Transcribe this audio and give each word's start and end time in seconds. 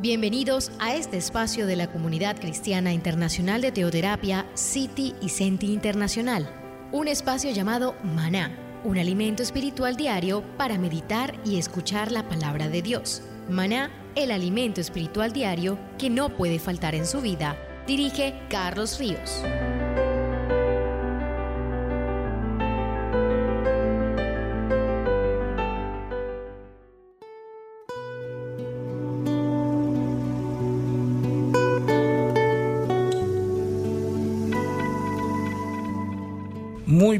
Bienvenidos 0.00 0.70
a 0.78 0.94
este 0.94 1.16
espacio 1.16 1.66
de 1.66 1.74
la 1.74 1.90
Comunidad 1.90 2.38
Cristiana 2.38 2.92
Internacional 2.92 3.60
de 3.60 3.72
Teoterapia, 3.72 4.46
City 4.54 5.12
y 5.20 5.30
Senti 5.30 5.72
Internacional. 5.72 6.48
Un 6.92 7.08
espacio 7.08 7.50
llamado 7.50 7.96
Maná, 8.04 8.56
un 8.84 8.96
alimento 8.96 9.42
espiritual 9.42 9.96
diario 9.96 10.44
para 10.56 10.78
meditar 10.78 11.34
y 11.44 11.58
escuchar 11.58 12.12
la 12.12 12.28
palabra 12.28 12.68
de 12.68 12.80
Dios. 12.80 13.22
Maná, 13.50 13.90
el 14.14 14.30
alimento 14.30 14.80
espiritual 14.80 15.32
diario 15.32 15.76
que 15.98 16.10
no 16.10 16.28
puede 16.28 16.60
faltar 16.60 16.94
en 16.94 17.04
su 17.04 17.20
vida. 17.20 17.56
Dirige 17.88 18.40
Carlos 18.48 19.00
Ríos. 19.00 19.42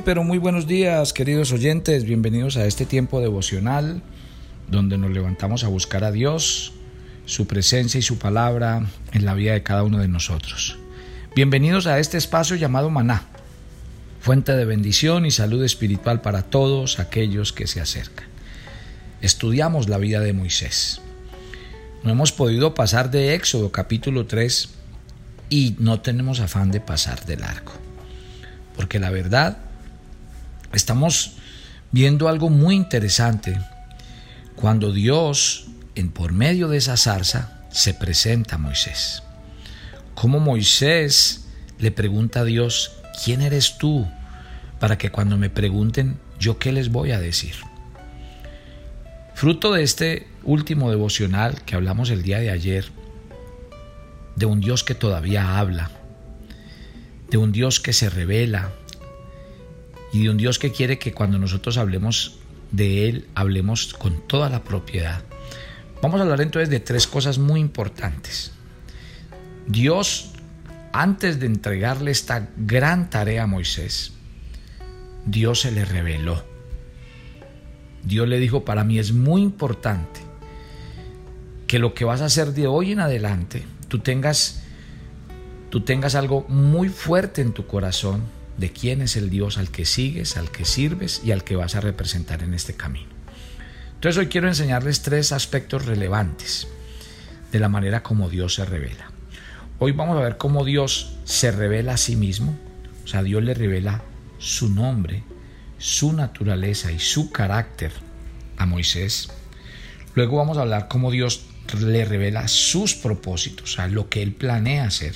Pero 0.09 0.25
muy 0.25 0.39
buenos 0.39 0.67
días 0.67 1.13
queridos 1.13 1.53
oyentes, 1.53 2.05
bienvenidos 2.05 2.57
a 2.57 2.65
este 2.65 2.87
tiempo 2.87 3.21
devocional 3.21 4.01
donde 4.67 4.97
nos 4.97 5.11
levantamos 5.11 5.65
a 5.65 5.69
buscar 5.69 6.03
a 6.03 6.11
Dios, 6.11 6.73
su 7.27 7.47
presencia 7.47 7.99
y 7.99 8.03
su 8.03 8.17
palabra 8.19 8.87
en 9.13 9.27
la 9.27 9.35
vida 9.35 9.53
de 9.53 9.63
cada 9.63 9.83
uno 9.83 9.99
de 9.99 10.09
nosotros. 10.09 10.79
Bienvenidos 11.37 11.87
a 11.87 11.99
este 11.99 12.17
espacio 12.17 12.57
llamado 12.57 12.89
Maná, 12.89 13.25
fuente 14.19 14.53
de 14.53 14.65
bendición 14.65 15.27
y 15.27 15.31
salud 15.31 15.63
espiritual 15.63 16.23
para 16.23 16.41
todos 16.41 17.01
aquellos 17.01 17.53
que 17.53 17.67
se 17.67 17.83
acercan. 17.83 18.29
Estudiamos 19.21 19.91
la 19.91 19.99
vida 19.99 20.21
de 20.21 20.33
Moisés. 20.33 21.03
No 22.03 22.11
hemos 22.11 22.33
podido 22.33 22.73
pasar 22.73 23.11
de 23.11 23.35
Éxodo 23.35 23.73
capítulo 23.73 24.25
3 24.25 24.71
y 25.51 25.77
no 25.79 26.01
tenemos 26.01 26.41
afán 26.41 26.71
de 26.71 26.81
pasar 26.81 27.27
de 27.27 27.37
largo. 27.37 27.73
Porque 28.75 28.99
la 28.99 29.11
verdad, 29.11 29.68
estamos 30.73 31.33
viendo 31.93 32.29
algo 32.29 32.51
muy 32.51 32.75
interesante 32.75 33.59
cuando 34.57 34.93
Dios, 34.93 35.67
en 35.95 36.11
por 36.11 36.33
medio 36.33 36.69
de 36.69 36.79
esa 36.79 36.97
zarza, 36.97 37.63
se 37.71 37.95
presenta 37.95 38.57
a 38.57 38.59
Moisés. 38.59 39.23
Como 40.15 40.41
Moisés 40.41 41.47
le 41.79 41.93
pregunta 41.93 42.41
a 42.41 42.45
Dios, 42.45 42.93
¿quién 43.25 43.41
eres 43.41 43.79
tú? 43.79 44.07
Para 44.81 44.99
que 44.99 45.11
cuando 45.11 45.37
me 45.37 45.51
pregunten, 45.51 46.19
¿yo 46.41 46.59
qué 46.59 46.73
les 46.73 46.91
voy 46.91 47.13
a 47.13 47.21
decir? 47.21 47.55
Fruto 49.35 49.73
de 49.73 49.85
este 49.85 50.27
último 50.43 50.91
devocional 50.91 51.63
que 51.63 51.77
hablamos 51.77 52.11
el 52.11 52.23
día 52.23 52.41
de 52.41 52.51
ayer, 52.51 52.87
de 54.35 54.47
un 54.47 54.61
Dios 54.61 54.83
que 54.83 54.97
todavía 54.97 55.59
habla, 55.59 55.91
de 57.31 57.39
un 57.39 57.53
Dios 57.53 57.79
que 57.79 57.93
se 57.93 58.11
revela 58.11 58.73
y 60.13 60.23
de 60.23 60.31
un 60.31 60.37
Dios 60.37 60.59
que 60.59 60.73
quiere 60.73 60.99
que 60.99 61.13
cuando 61.13 61.39
nosotros 61.39 61.77
hablemos 61.77 62.39
de 62.71 63.09
Él, 63.09 63.27
hablemos 63.35 63.95
con 63.95 64.27
toda 64.27 64.49
la 64.49 64.65
propiedad. 64.65 65.23
Vamos 66.03 66.21
a 66.21 66.23
hablar 66.23 66.41
entonces 66.41 66.71
de 66.71 66.81
tres 66.81 67.07
cosas 67.07 67.39
muy 67.39 67.61
importantes. 67.61 68.53
Dios, 69.67 70.31
antes 70.93 71.41
de 71.41 71.47
entregarle 71.47 72.11
esta 72.11 72.49
gran 72.57 73.11
tarea 73.11 73.45
a 73.45 73.47
Moisés, 73.47 74.13
Dios 75.27 75.61
se 75.61 75.73
le 75.73 75.85
reveló. 75.85 76.45
Dios 78.05 78.29
le 78.29 78.39
dijo, 78.39 78.65
para 78.65 78.85
mí 78.85 78.99
es 78.99 79.13
muy 79.13 79.43
importante 79.43 80.21
que 81.67 81.79
lo 81.79 81.93
que 81.93 82.05
vas 82.05 82.23
a 82.23 82.27
hacer 82.27 82.55
de 82.55 82.67
hoy 82.67 82.93
en 82.93 83.01
adelante, 83.01 83.65
tú 83.89 83.99
tengas 83.99 84.63
tú 85.69 85.83
tengas 85.83 86.15
algo 86.15 86.47
muy 86.49 86.89
fuerte 86.89 87.43
en 87.43 87.53
tu 87.53 87.67
corazón 87.67 88.23
de 88.59 88.73
quién 88.73 89.01
es 89.01 89.17
el 89.17 89.31
Dios 89.31 89.57
al 89.57 89.71
que 89.71 89.87
sigues, 89.87 90.37
al 90.37 90.51
que 90.51 90.65
sirves 90.65 91.23
y 91.25 91.31
al 91.31 91.45
que 91.45 91.57
vas 91.57 91.75
a 91.77 91.81
representar 91.81 92.43
en 92.43 92.55
este 92.55 92.75
camino. 92.75 93.09
Entonces 93.95 94.19
hoy 94.19 94.27
quiero 94.27 94.49
enseñarles 94.49 95.03
tres 95.03 95.33
aspectos 95.33 95.87
relevantes 95.87 96.69
de 97.51 97.61
la 97.61 97.69
manera 97.69 98.03
como 98.03 98.29
Dios 98.29 98.55
se 98.55 98.65
revela. 98.65 99.11
Hoy 99.79 99.93
vamos 99.93 100.19
a 100.19 100.23
ver 100.23 100.37
cómo 100.37 100.65
Dios 100.65 101.17
se 101.25 101.53
revela 101.53 101.95
a 101.95 101.97
sí 101.97 102.17
mismo, 102.17 102.59
o 103.05 103.07
sea, 103.07 103.23
Dios 103.23 103.43
le 103.43 103.55
revela 103.55 104.03
su 104.39 104.69
nombre, 104.69 105.23
su 105.79 106.13
naturaleza 106.13 106.91
y 106.93 106.99
su 106.99 107.31
carácter 107.31 107.93
a 108.57 108.67
Moisés. 108.67 109.31
Luego 110.15 110.37
vamos 110.37 110.59
a 110.59 110.63
hablar 110.63 110.89
cómo 110.89 111.13
Dios 111.13 111.47
le 111.81 112.05
revela 112.05 112.49
sus 112.49 112.95
propósitos, 112.95 113.73
o 113.73 113.77
sea, 113.77 113.87
lo 113.87 114.09
que 114.09 114.23
él 114.23 114.33
planea 114.33 114.85
hacer 114.85 115.15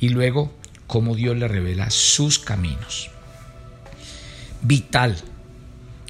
y 0.00 0.10
luego 0.10 0.56
cómo 0.88 1.14
Dios 1.14 1.36
le 1.36 1.46
revela 1.46 1.90
sus 1.90 2.40
caminos. 2.40 3.10
Vital. 4.62 5.16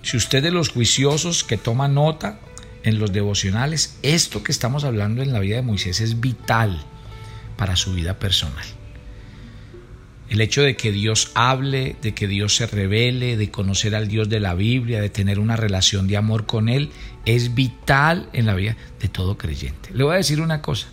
Si 0.03 0.17
usted 0.17 0.43
de 0.43 0.53
los 0.53 0.71
juiciosos 0.71 1.45
que 1.45 1.59
toma 1.59 1.89
nota 1.89 2.39
en 2.85 2.99
los 2.99 3.13
devocionales, 3.13 3.99
esto 4.03 4.43
que 4.43 4.53
estamos 4.53 4.85
hablando 4.85 5.21
en 5.21 5.35
la 5.35 5.41
vida 5.41 5.57
de 5.57 5.63
Moisés 5.63 6.01
es 6.01 6.21
vital 6.21 6.81
para 7.59 7.77
su 7.77 7.93
vida 7.93 8.19
personal. 8.19 8.65
El 10.31 10.41
hecho 10.41 10.63
de 10.63 10.77
que 10.77 10.93
Dios 10.93 11.33
hable, 11.35 11.97
de 12.01 12.15
que 12.15 12.29
Dios 12.29 12.55
se 12.55 12.67
revele, 12.67 13.37
de 13.37 13.51
conocer 13.51 13.95
al 13.95 14.09
Dios 14.09 14.29
de 14.29 14.41
la 14.41 14.55
Biblia, 14.55 15.01
de 15.01 15.11
tener 15.11 15.41
una 15.41 15.57
relación 15.57 16.07
de 16.07 16.17
amor 16.17 16.47
con 16.47 16.69
Él, 16.69 16.91
es 17.25 17.55
vital 17.55 18.29
en 18.33 18.47
la 18.47 18.55
vida 18.55 18.77
de 19.01 19.09
todo 19.09 19.37
creyente. 19.37 19.91
Le 19.93 20.05
voy 20.05 20.15
a 20.15 20.19
decir 20.19 20.41
una 20.41 20.63
cosa, 20.63 20.87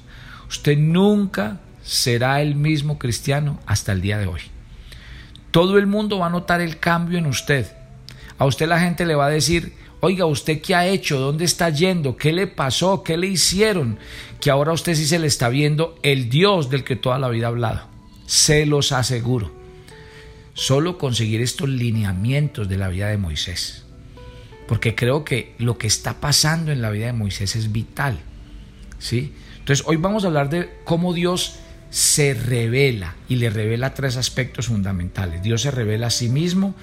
usted 0.50 0.78
nunca 0.78 1.60
será 1.86 2.42
el 2.42 2.56
mismo 2.56 2.98
cristiano 2.98 3.60
hasta 3.66 3.92
el 3.92 4.02
día 4.02 4.18
de 4.18 4.26
hoy. 4.26 4.42
Todo 5.52 5.78
el 5.78 5.88
mundo 5.88 6.20
va 6.20 6.28
a 6.28 6.32
notar 6.32 6.60
el 6.60 6.80
cambio 6.80 7.20
en 7.20 7.28
usted. 7.28 7.72
A 8.38 8.46
usted 8.46 8.68
la 8.68 8.80
gente 8.80 9.06
le 9.06 9.16
va 9.16 9.28
a 9.28 9.30
decir, 9.30 9.74
oiga, 10.02 10.26
¿usted 10.26 10.62
qué 10.62 10.76
ha 10.76 10.88
hecho? 10.88 11.20
¿Dónde 11.20 11.46
está 11.46 11.70
yendo? 11.70 12.18
¿Qué 12.18 12.34
le 12.34 12.48
pasó? 12.48 13.04
¿Qué 13.04 13.16
le 13.16 13.28
hicieron? 13.28 14.00
Que 14.42 14.50
ahora 14.50 14.72
a 14.72 14.74
usted 14.74 14.96
sí 14.96 15.06
se 15.06 15.20
le 15.20 15.28
está 15.28 15.48
viendo 15.48 15.98
el 16.02 16.28
Dios 16.28 16.70
del 16.70 16.84
que 16.84 16.96
toda 16.96 17.20
la 17.20 17.30
vida 17.30 17.46
ha 17.46 17.50
hablado. 17.50 17.88
Se 18.26 18.66
los 18.66 18.92
aseguro. 18.92 19.54
Solo 20.56 20.98
conseguir 20.98 21.42
estos 21.42 21.70
lineamientos 21.70 22.68
de 22.68 22.78
la 22.78 22.90
vida 22.90 23.08
de 23.08 23.18
Moisés. 23.18 23.86
Porque 24.68 24.96
creo 24.96 25.24
que 25.24 25.54
lo 25.60 25.78
que 25.78 25.88
está 25.88 26.20
pasando 26.20 26.72
en 26.72 26.82
la 26.82 26.90
vida 26.90 27.06
de 27.06 27.14
Moisés 27.14 27.56
es 27.56 27.72
vital. 27.72 28.20
¿Sí? 28.98 29.34
Entonces, 29.60 29.86
hoy 29.88 29.98
vamos 29.98 30.24
a 30.24 30.28
hablar 30.28 30.50
de 30.50 30.70
cómo 30.84 31.14
Dios 31.14 31.60
se 31.96 32.34
revela 32.34 33.16
y 33.30 33.38
le 33.38 33.50
revela 33.50 33.94
tres 33.94 34.18
aspectos 34.18 34.68
fundamentales. 34.68 35.42
Dios 35.42 35.62
se 35.62 35.72
revela 35.72 36.08
a 36.08 36.10
sí 36.10 36.28
mismo, 36.28 36.76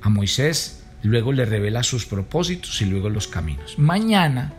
a 0.00 0.08
Moisés, 0.08 0.80
luego 1.02 1.34
le 1.34 1.44
revela 1.44 1.82
sus 1.82 2.06
propósitos 2.06 2.80
y 2.80 2.86
luego 2.86 3.10
los 3.10 3.28
caminos. 3.28 3.78
Mañana 3.78 4.54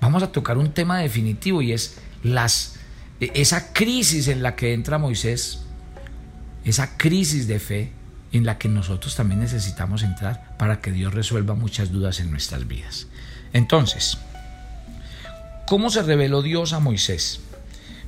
vamos 0.00 0.24
a 0.24 0.32
tocar 0.32 0.58
un 0.58 0.72
tema 0.72 0.98
definitivo 0.98 1.62
y 1.62 1.70
es 1.70 1.98
las, 2.24 2.80
esa 3.20 3.72
crisis 3.72 4.26
en 4.26 4.42
la 4.42 4.56
que 4.56 4.74
entra 4.74 4.98
Moisés, 4.98 5.60
esa 6.64 6.96
crisis 6.96 7.46
de 7.46 7.60
fe 7.60 7.92
en 8.32 8.44
la 8.44 8.58
que 8.58 8.68
nosotros 8.68 9.14
también 9.14 9.38
necesitamos 9.38 10.02
entrar 10.02 10.56
para 10.58 10.80
que 10.80 10.90
Dios 10.90 11.14
resuelva 11.14 11.54
muchas 11.54 11.92
dudas 11.92 12.18
en 12.18 12.32
nuestras 12.32 12.66
vidas. 12.66 13.06
Entonces, 13.52 14.18
¿cómo 15.68 15.88
se 15.88 16.02
reveló 16.02 16.42
Dios 16.42 16.72
a 16.72 16.80
Moisés? 16.80 17.42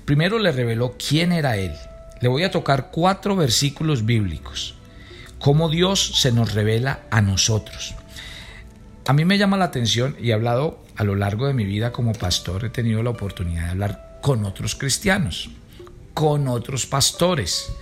Primero 0.05 0.39
le 0.39 0.53
reveló 0.53 0.97
quién 0.99 1.33
era 1.33 1.57
Él. 1.57 1.73
Le 2.21 2.29
voy 2.29 2.45
a 2.45 2.51
tocar 2.51 2.91
cuatro 2.91 3.37
versículos 3.37 4.05
bíblicos. 4.05 4.75
Cómo 5.39 5.69
Dios 5.69 6.21
se 6.21 6.33
nos 6.33 6.55
revela 6.55 7.01
a 7.11 7.21
nosotros. 7.21 7.95
A 9.07 9.13
mí 9.13 9.25
me 9.25 9.39
llama 9.39 9.57
la 9.57 9.65
atención 9.65 10.17
y 10.21 10.31
he 10.31 10.33
hablado 10.33 10.79
a 10.97 11.05
lo 11.05 11.17
largo 11.17 11.47
de 11.47 11.55
mi 11.55 11.65
vida 11.65 11.93
como 11.93 12.13
pastor, 12.13 12.65
he 12.65 12.71
tenido 12.71 13.03
la 13.03 13.11
oportunidad 13.11 13.65
de 13.65 13.71
hablar 13.71 14.19
con 14.23 14.45
otros 14.45 14.77
cristianos, 14.77 15.51
con 16.15 16.47
otros 16.47 16.87
pastores 16.87 17.73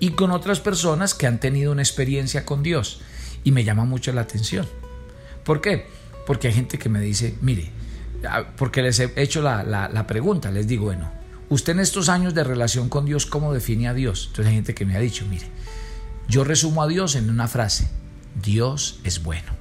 y 0.00 0.10
con 0.10 0.30
otras 0.32 0.60
personas 0.60 1.14
que 1.14 1.26
han 1.26 1.40
tenido 1.40 1.72
una 1.72 1.82
experiencia 1.82 2.44
con 2.44 2.62
Dios. 2.62 3.00
Y 3.44 3.52
me 3.52 3.64
llama 3.64 3.84
mucho 3.84 4.12
la 4.12 4.22
atención. 4.22 4.66
¿Por 5.44 5.62
qué? 5.62 5.86
Porque 6.26 6.48
hay 6.48 6.54
gente 6.54 6.78
que 6.78 6.90
me 6.90 7.00
dice, 7.00 7.34
mire, 7.40 7.70
porque 8.56 8.82
les 8.82 9.00
he 9.00 9.10
hecho 9.16 9.40
la, 9.40 9.62
la 9.64 10.06
pregunta, 10.06 10.50
les 10.50 10.66
digo, 10.66 10.84
bueno, 10.86 11.17
Usted 11.50 11.72
en 11.72 11.80
estos 11.80 12.08
años 12.08 12.34
de 12.34 12.44
relación 12.44 12.88
con 12.88 13.06
Dios, 13.06 13.24
¿cómo 13.24 13.54
define 13.54 13.88
a 13.88 13.94
Dios? 13.94 14.26
Entonces 14.28 14.46
hay 14.46 14.54
gente 14.54 14.74
que 14.74 14.84
me 14.84 14.96
ha 14.96 15.00
dicho, 15.00 15.24
mire, 15.28 15.46
yo 16.28 16.44
resumo 16.44 16.82
a 16.82 16.86
Dios 16.86 17.14
en 17.14 17.30
una 17.30 17.48
frase, 17.48 17.88
Dios 18.42 19.00
es 19.04 19.22
bueno. 19.22 19.52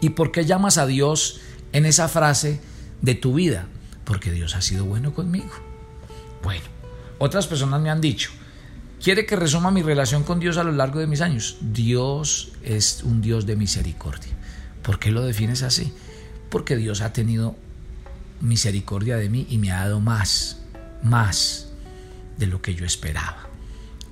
¿Y 0.00 0.10
por 0.10 0.32
qué 0.32 0.44
llamas 0.44 0.76
a 0.76 0.86
Dios 0.86 1.40
en 1.72 1.86
esa 1.86 2.08
frase 2.08 2.60
de 3.00 3.14
tu 3.14 3.34
vida? 3.34 3.66
Porque 4.04 4.30
Dios 4.30 4.54
ha 4.54 4.60
sido 4.60 4.84
bueno 4.84 5.14
conmigo. 5.14 5.50
Bueno, 6.42 6.64
otras 7.18 7.46
personas 7.46 7.80
me 7.80 7.88
han 7.88 8.02
dicho, 8.02 8.30
¿quiere 9.02 9.24
que 9.24 9.36
resuma 9.36 9.70
mi 9.70 9.82
relación 9.82 10.24
con 10.24 10.38
Dios 10.40 10.58
a 10.58 10.64
lo 10.64 10.72
largo 10.72 11.00
de 11.00 11.06
mis 11.06 11.22
años? 11.22 11.56
Dios 11.60 12.52
es 12.62 13.02
un 13.02 13.22
Dios 13.22 13.46
de 13.46 13.56
misericordia. 13.56 14.32
¿Por 14.82 14.98
qué 14.98 15.10
lo 15.10 15.22
defines 15.22 15.62
así? 15.62 15.92
Porque 16.50 16.76
Dios 16.76 17.00
ha 17.00 17.14
tenido 17.14 17.56
misericordia 18.42 19.16
de 19.16 19.30
mí 19.30 19.46
y 19.48 19.56
me 19.56 19.72
ha 19.72 19.80
dado 19.80 20.00
más, 20.00 20.60
más 21.02 21.68
de 22.36 22.46
lo 22.46 22.60
que 22.62 22.74
yo 22.74 22.84
esperaba. 22.84 23.48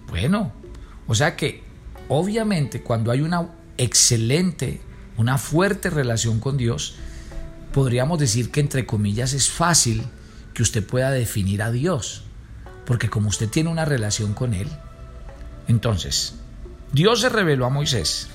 Bueno, 0.08 0.52
o 1.06 1.14
sea 1.14 1.36
que 1.36 1.62
obviamente 2.08 2.82
cuando 2.82 3.10
hay 3.10 3.20
una 3.20 3.48
excelente, 3.76 4.80
una 5.16 5.38
fuerte 5.38 5.90
relación 5.90 6.40
con 6.40 6.56
Dios, 6.56 6.96
podríamos 7.72 8.18
decir 8.18 8.50
que 8.50 8.60
entre 8.60 8.86
comillas 8.86 9.32
es 9.32 9.50
fácil 9.50 10.04
que 10.54 10.62
usted 10.62 10.86
pueda 10.86 11.10
definir 11.10 11.62
a 11.62 11.70
Dios, 11.70 12.22
porque 12.86 13.10
como 13.10 13.28
usted 13.28 13.48
tiene 13.48 13.70
una 13.70 13.84
relación 13.84 14.34
con 14.34 14.54
Él, 14.54 14.68
entonces 15.66 16.34
Dios 16.92 17.20
se 17.20 17.28
reveló 17.28 17.66
a 17.66 17.70
Moisés 17.70 18.28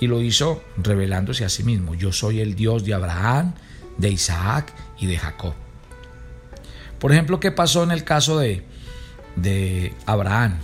y 0.00 0.06
lo 0.06 0.20
hizo 0.20 0.62
revelándose 0.78 1.44
a 1.44 1.48
sí 1.48 1.62
mismo. 1.62 1.94
Yo 1.94 2.12
soy 2.12 2.40
el 2.40 2.54
Dios 2.54 2.84
de 2.84 2.94
Abraham, 2.94 3.52
de 3.98 4.10
Isaac 4.10 4.72
y 4.98 5.06
de 5.06 5.18
Jacob. 5.18 5.54
Por 7.02 7.10
ejemplo, 7.10 7.40
¿qué 7.40 7.50
pasó 7.50 7.82
en 7.82 7.90
el 7.90 8.04
caso 8.04 8.38
de, 8.38 8.62
de 9.34 9.92
Abraham? 10.06 10.60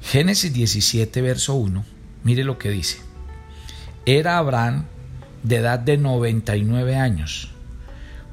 Génesis 0.00 0.54
17, 0.54 1.20
verso 1.20 1.52
1, 1.52 1.84
mire 2.24 2.44
lo 2.44 2.56
que 2.56 2.70
dice. 2.70 3.00
Era 4.06 4.38
Abraham 4.38 4.86
de 5.42 5.56
edad 5.56 5.78
de 5.78 5.98
99 5.98 6.96
años 6.96 7.50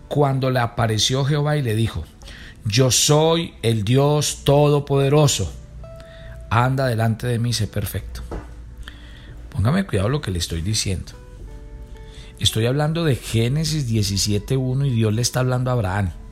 cuando 0.08 0.52
le 0.52 0.60
apareció 0.60 1.26
Jehová 1.26 1.58
y 1.58 1.64
le 1.64 1.76
dijo, 1.76 2.06
yo 2.64 2.92
soy 2.92 3.56
el 3.62 3.84
Dios 3.84 4.46
Todopoderoso, 4.46 5.52
anda 6.50 6.88
delante 6.88 7.28
de 7.28 7.40
mí, 7.40 7.52
sé 7.52 7.68
perfecto. 7.68 8.22
Póngame 9.50 9.86
cuidado 9.86 10.08
lo 10.08 10.22
que 10.22 10.32
le 10.32 10.40
estoy 10.40 10.62
diciendo. 10.62 11.12
Estoy 12.40 12.68
hablando 12.68 13.04
de 13.04 13.18
Génesis 13.18 13.92
17.1 13.92 14.88
y 14.88 14.92
Dios 14.92 15.14
le 15.14 15.22
está 15.22 15.42
hablando 15.42 15.70
a 15.70 15.74
Abraham. 15.74 16.23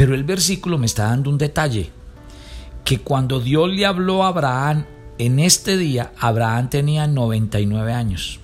Pero 0.00 0.14
el 0.14 0.24
versículo 0.24 0.78
me 0.78 0.86
está 0.86 1.08
dando 1.08 1.28
un 1.28 1.36
detalle 1.36 1.90
que 2.86 3.00
cuando 3.00 3.38
Dios 3.38 3.68
le 3.68 3.84
habló 3.84 4.24
a 4.24 4.28
Abraham 4.28 4.86
en 5.18 5.38
este 5.38 5.76
día, 5.76 6.12
Abraham 6.18 6.70
tenía 6.70 7.06
99 7.06 7.92
años. 7.92 8.40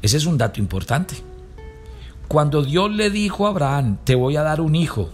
Ese 0.00 0.16
es 0.16 0.24
un 0.24 0.38
dato 0.38 0.58
importante. 0.58 1.16
Cuando 2.28 2.62
Dios 2.62 2.90
le 2.92 3.10
dijo 3.10 3.46
a 3.46 3.50
Abraham, 3.50 3.98
te 4.04 4.14
voy 4.14 4.36
a 4.36 4.42
dar 4.42 4.62
un 4.62 4.74
hijo 4.74 5.10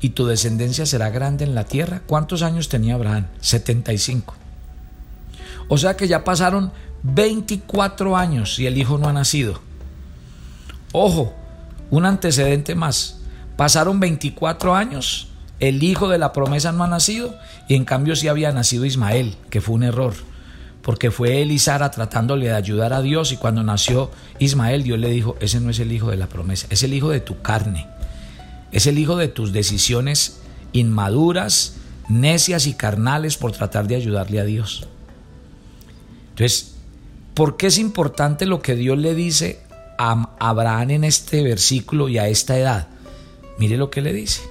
y 0.00 0.08
tu 0.08 0.24
descendencia 0.24 0.86
será 0.86 1.10
grande 1.10 1.44
en 1.44 1.54
la 1.54 1.64
tierra, 1.64 2.00
¿cuántos 2.06 2.40
años 2.40 2.70
tenía 2.70 2.94
Abraham? 2.94 3.26
75. 3.42 4.34
O 5.68 5.76
sea 5.76 5.94
que 5.98 6.08
ya 6.08 6.24
pasaron 6.24 6.72
24 7.02 8.16
años 8.16 8.58
y 8.58 8.66
el 8.66 8.78
hijo 8.78 8.96
no 8.96 9.10
ha 9.10 9.12
nacido. 9.12 9.60
Ojo, 10.92 11.34
un 11.90 12.06
antecedente 12.06 12.74
más. 12.74 13.16
Pasaron 13.56 14.00
24 14.00 14.74
años 14.74 15.28
el 15.58 15.82
hijo 15.82 16.08
de 16.08 16.18
la 16.18 16.32
promesa 16.32 16.72
no 16.72 16.84
ha 16.84 16.88
nacido 16.88 17.34
y 17.68 17.74
en 17.74 17.84
cambio 17.84 18.14
sí 18.16 18.28
había 18.28 18.52
nacido 18.52 18.84
Ismael, 18.84 19.36
que 19.48 19.60
fue 19.60 19.74
un 19.74 19.84
error, 19.84 20.14
porque 20.82 21.10
fue 21.10 21.40
él 21.40 21.50
y 21.50 21.58
Sara 21.58 21.90
tratándole 21.90 22.46
de 22.46 22.54
ayudar 22.54 22.92
a 22.92 23.00
Dios 23.00 23.32
y 23.32 23.36
cuando 23.36 23.62
nació 23.62 24.10
Ismael 24.38 24.82
Dios 24.82 24.98
le 24.98 25.08
dijo, 25.08 25.36
ese 25.40 25.60
no 25.60 25.70
es 25.70 25.78
el 25.78 25.92
hijo 25.92 26.10
de 26.10 26.18
la 26.18 26.28
promesa, 26.28 26.66
es 26.70 26.82
el 26.82 26.92
hijo 26.92 27.08
de 27.08 27.20
tu 27.20 27.40
carne, 27.40 27.86
es 28.70 28.86
el 28.86 28.98
hijo 28.98 29.16
de 29.16 29.28
tus 29.28 29.52
decisiones 29.52 30.40
inmaduras, 30.72 31.76
necias 32.08 32.66
y 32.66 32.74
carnales 32.74 33.38
por 33.38 33.52
tratar 33.52 33.88
de 33.88 33.96
ayudarle 33.96 34.40
a 34.40 34.44
Dios. 34.44 34.86
Entonces, 36.30 36.74
¿por 37.32 37.56
qué 37.56 37.68
es 37.68 37.78
importante 37.78 38.44
lo 38.44 38.60
que 38.60 38.76
Dios 38.76 38.98
le 38.98 39.14
dice 39.14 39.62
a 39.96 40.34
Abraham 40.38 40.90
en 40.90 41.04
este 41.04 41.42
versículo 41.42 42.10
y 42.10 42.18
a 42.18 42.28
esta 42.28 42.58
edad? 42.58 42.88
Mire 43.58 43.76
lo 43.76 43.90
que 43.90 44.02
le 44.02 44.12
dice 44.12 44.42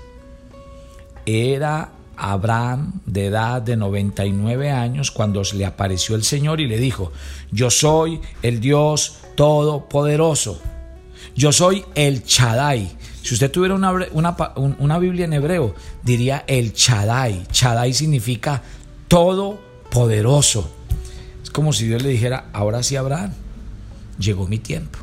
era 1.26 1.92
Abraham 2.18 3.02
de 3.06 3.28
edad 3.28 3.62
de 3.62 3.76
99 3.76 4.72
años 4.72 5.12
cuando 5.12 5.42
le 5.54 5.66
apareció 5.66 6.16
el 6.16 6.24
Señor 6.24 6.62
y 6.62 6.68
le 6.68 6.78
dijo, 6.78 7.12
yo 7.52 7.70
soy 7.70 8.22
el 8.42 8.60
Dios 8.60 9.18
Todopoderoso, 9.36 10.62
yo 11.36 11.52
soy 11.52 11.84
el 11.96 12.24
Chadai. 12.24 12.90
Si 13.22 13.34
usted 13.34 13.52
tuviera 13.52 13.76
una, 13.76 13.92
una, 14.78 15.00
Biblia 15.00 15.26
en 15.26 15.34
hebreo, 15.34 15.74
diría 16.04 16.46
el 16.48 16.74
Chadai. 16.74 17.46
Chadai 17.52 17.92
significa 17.92 18.62
todopoderoso. 19.08 20.70
Es 21.44 21.50
como 21.50 21.74
si 21.74 21.88
Dios 21.88 22.04
le 22.04 22.10
dijera, 22.10 22.50
ahora 22.54 22.84
sí 22.84 22.96
Abraham, 22.96 23.34
llegó 24.20 24.48
mi 24.48 24.60
tiempo. 24.60 25.00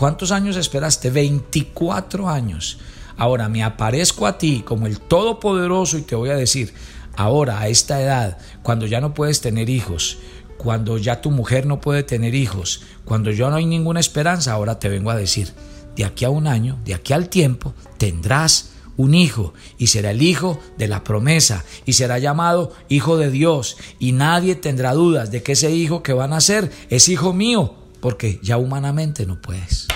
¿Cuántos 0.00 0.32
años 0.32 0.56
esperaste? 0.56 1.10
24 1.10 2.30
años. 2.30 2.78
Ahora 3.18 3.50
me 3.50 3.62
aparezco 3.62 4.26
a 4.26 4.38
ti 4.38 4.62
como 4.64 4.86
el 4.86 4.98
Todopoderoso 4.98 5.98
y 5.98 6.00
te 6.00 6.16
voy 6.16 6.30
a 6.30 6.36
decir, 6.36 6.72
ahora 7.16 7.60
a 7.60 7.68
esta 7.68 8.00
edad, 8.00 8.38
cuando 8.62 8.86
ya 8.86 9.02
no 9.02 9.12
puedes 9.12 9.42
tener 9.42 9.68
hijos, 9.68 10.16
cuando 10.56 10.96
ya 10.96 11.20
tu 11.20 11.30
mujer 11.30 11.66
no 11.66 11.82
puede 11.82 12.02
tener 12.02 12.34
hijos, 12.34 12.80
cuando 13.04 13.30
ya 13.30 13.50
no 13.50 13.56
hay 13.56 13.66
ninguna 13.66 14.00
esperanza, 14.00 14.52
ahora 14.54 14.78
te 14.78 14.88
vengo 14.88 15.10
a 15.10 15.16
decir, 15.16 15.52
de 15.94 16.06
aquí 16.06 16.24
a 16.24 16.30
un 16.30 16.46
año, 16.46 16.78
de 16.86 16.94
aquí 16.94 17.12
al 17.12 17.28
tiempo, 17.28 17.74
tendrás 17.98 18.70
un 18.96 19.12
hijo 19.12 19.52
y 19.76 19.88
será 19.88 20.12
el 20.12 20.22
hijo 20.22 20.58
de 20.78 20.88
la 20.88 21.04
promesa 21.04 21.62
y 21.84 21.92
será 21.92 22.18
llamado 22.18 22.72
hijo 22.88 23.18
de 23.18 23.30
Dios 23.30 23.76
y 23.98 24.12
nadie 24.12 24.54
tendrá 24.54 24.94
dudas 24.94 25.30
de 25.30 25.42
que 25.42 25.52
ese 25.52 25.70
hijo 25.72 26.02
que 26.02 26.14
van 26.14 26.32
a 26.32 26.40
ser 26.40 26.72
es 26.88 27.10
hijo 27.10 27.34
mío 27.34 27.79
porque 28.00 28.40
ya 28.42 28.56
humanamente 28.56 29.26
no 29.26 29.40
puedes. 29.40 29.88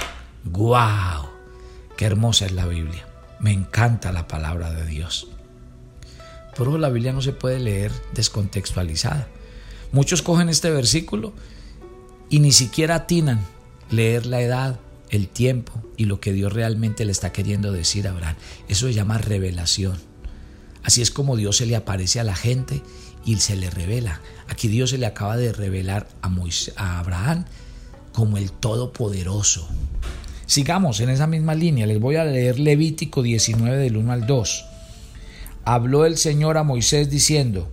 ¡Guau! 0.45 1.29
¡Qué 1.97 2.05
hermosa 2.05 2.47
es 2.47 2.53
la 2.53 2.67
Biblia! 2.67 3.07
Me 3.41 3.53
encanta 3.53 4.13
la 4.13 4.29
palabra 4.29 4.73
de 4.73 4.87
Dios. 4.87 5.29
Pero 6.57 6.79
la 6.79 6.89
Biblia 6.89 7.13
no 7.13 7.23
se 7.23 7.33
puede 7.33 7.59
leer 7.59 7.93
descontextualizada. 8.15 9.29
Muchos 9.93 10.23
cogen 10.23 10.49
este 10.49 10.71
versículo 10.71 11.33
y 12.29 12.41
ni 12.41 12.53
siquiera 12.53 12.97
atinan 12.97 13.45
leer 13.91 14.27
la 14.27 14.41
edad, 14.41 14.81
el 15.11 15.29
tiempo 15.29 15.73
y 15.97 16.07
lo 16.07 16.21
que 16.21 16.33
Dios 16.33 16.53
realmente 16.53 17.05
le 17.05 17.13
está 17.13 17.33
queriendo 17.33 17.73
decir 17.73 18.07
a 18.07 18.11
Abraham. 18.11 18.37
Eso 18.69 18.87
se 18.87 18.95
llama 18.95 19.19
revelación. 19.19 19.97
Así 20.83 21.03
es 21.03 21.11
como 21.11 21.37
Dios 21.37 21.57
se 21.57 21.67
le 21.67 21.77
aparece 21.77 22.21
a 22.21 22.25
la 22.25 22.35
gente 22.35 22.83
y 23.25 23.37
se 23.37 23.57
le 23.57 23.71
revela. 23.71 24.21
Aquí 24.49 24.69
Dios 24.69 24.91
se 24.91 24.99
le 24.99 25.07
acaba 25.07 25.37
de 25.37 25.53
revelar 25.53 26.09
a, 26.23 26.31
a 26.77 26.99
Abraham 26.99 27.45
como 28.15 28.39
el 28.39 28.53
Todopoderoso, 28.53 29.69
Sigamos 30.47 31.01
en 31.01 31.09
esa 31.09 31.27
misma 31.27 31.55
línea, 31.55 31.87
les 31.87 31.99
voy 31.99 32.17
a 32.17 32.25
leer 32.25 32.59
Levítico 32.59 33.23
19 33.23 33.79
del 33.79 33.97
1 33.97 34.13
al 34.13 34.27
2. 34.27 34.65
Habló 35.65 36.05
el 36.05 36.19
Señor 36.19 36.59
a 36.59 36.63
Moisés 36.63 37.09
diciendo, 37.09 37.71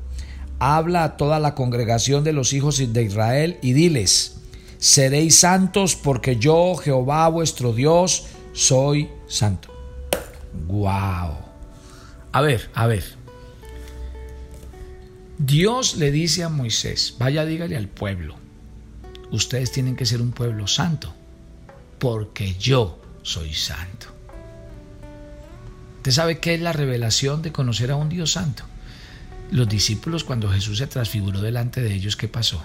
habla 0.60 1.04
a 1.04 1.18
toda 1.18 1.40
la 1.40 1.54
congregación 1.54 2.24
de 2.24 2.32
los 2.32 2.54
hijos 2.54 2.78
de 2.94 3.04
Israel 3.04 3.58
y 3.62 3.74
diles, 3.74 4.38
seréis 4.78 5.40
santos 5.40 5.98
porque 5.98 6.38
yo, 6.38 6.76
Jehová 6.76 7.28
vuestro 7.28 7.74
Dios, 7.74 8.28
soy 8.54 9.10
santo. 9.28 9.70
¡Wow! 10.68 11.40
A 12.32 12.42
ver, 12.42 12.70
a 12.74 12.88
ver. 12.88 13.04
Dios 15.38 15.98
le 15.98 16.12
dice 16.12 16.44
a 16.44 16.50
Moisés, 16.50 17.16
vaya 17.20 17.44
dígale 17.46 17.76
al 17.76 17.90
pueblo, 17.90 18.36
ustedes 19.32 19.72
tienen 19.72 19.96
que 19.96 20.06
ser 20.06 20.22
un 20.22 20.32
pueblo 20.32 20.68
santo 20.68 21.14
porque 22.00 22.56
yo 22.56 23.00
soy 23.24 23.54
santo. 23.54 24.08
¿Usted 25.98 26.12
sabe 26.12 26.40
qué 26.40 26.56
es 26.56 26.62
la 26.62 26.74
revelación 26.74 27.42
de 27.42 27.52
conocer 27.52 27.92
a 27.92 27.96
un 27.96 28.10
Dios 28.10 28.32
santo? 28.32 28.64
Los 29.52 29.70
discípulos 29.70 30.24
cuando 30.24 30.52
Jesús 30.52 30.80
se 30.80 30.88
transfiguró 30.88 31.42
delante 31.42 31.82
de 31.82 31.94
ellos, 31.94 32.16
¿qué 32.16 32.28
pasó? 32.28 32.64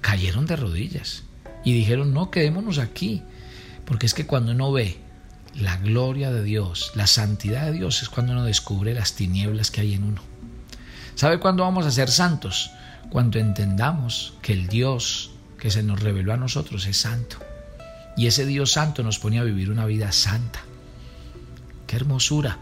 Cayeron 0.00 0.46
de 0.46 0.56
rodillas 0.56 1.22
y 1.64 1.72
dijeron, 1.72 2.12
no, 2.12 2.30
quedémonos 2.30 2.78
aquí, 2.78 3.22
porque 3.84 4.06
es 4.06 4.14
que 4.14 4.26
cuando 4.26 4.52
uno 4.52 4.72
ve 4.72 4.98
la 5.54 5.76
gloria 5.76 6.32
de 6.32 6.42
Dios, 6.42 6.92
la 6.94 7.06
santidad 7.06 7.66
de 7.66 7.72
Dios, 7.72 8.02
es 8.02 8.08
cuando 8.08 8.32
uno 8.32 8.44
descubre 8.44 8.94
las 8.94 9.14
tinieblas 9.14 9.70
que 9.70 9.82
hay 9.82 9.94
en 9.94 10.04
uno. 10.04 10.22
¿Sabe 11.14 11.38
cuándo 11.38 11.62
vamos 11.62 11.86
a 11.86 11.90
ser 11.90 12.10
santos? 12.10 12.70
Cuando 13.10 13.38
entendamos 13.38 14.34
que 14.40 14.54
el 14.54 14.66
Dios 14.66 15.31
que 15.62 15.70
se 15.70 15.84
nos 15.84 16.02
reveló 16.02 16.32
a 16.32 16.36
nosotros 16.36 16.88
es 16.88 16.96
santo 16.96 17.36
y 18.16 18.26
ese 18.26 18.44
Dios 18.44 18.72
santo 18.72 19.04
nos 19.04 19.20
pone 19.20 19.38
a 19.38 19.44
vivir 19.44 19.70
una 19.70 19.86
vida 19.86 20.10
santa. 20.10 20.58
¡Qué 21.86 21.94
hermosura! 21.94 22.58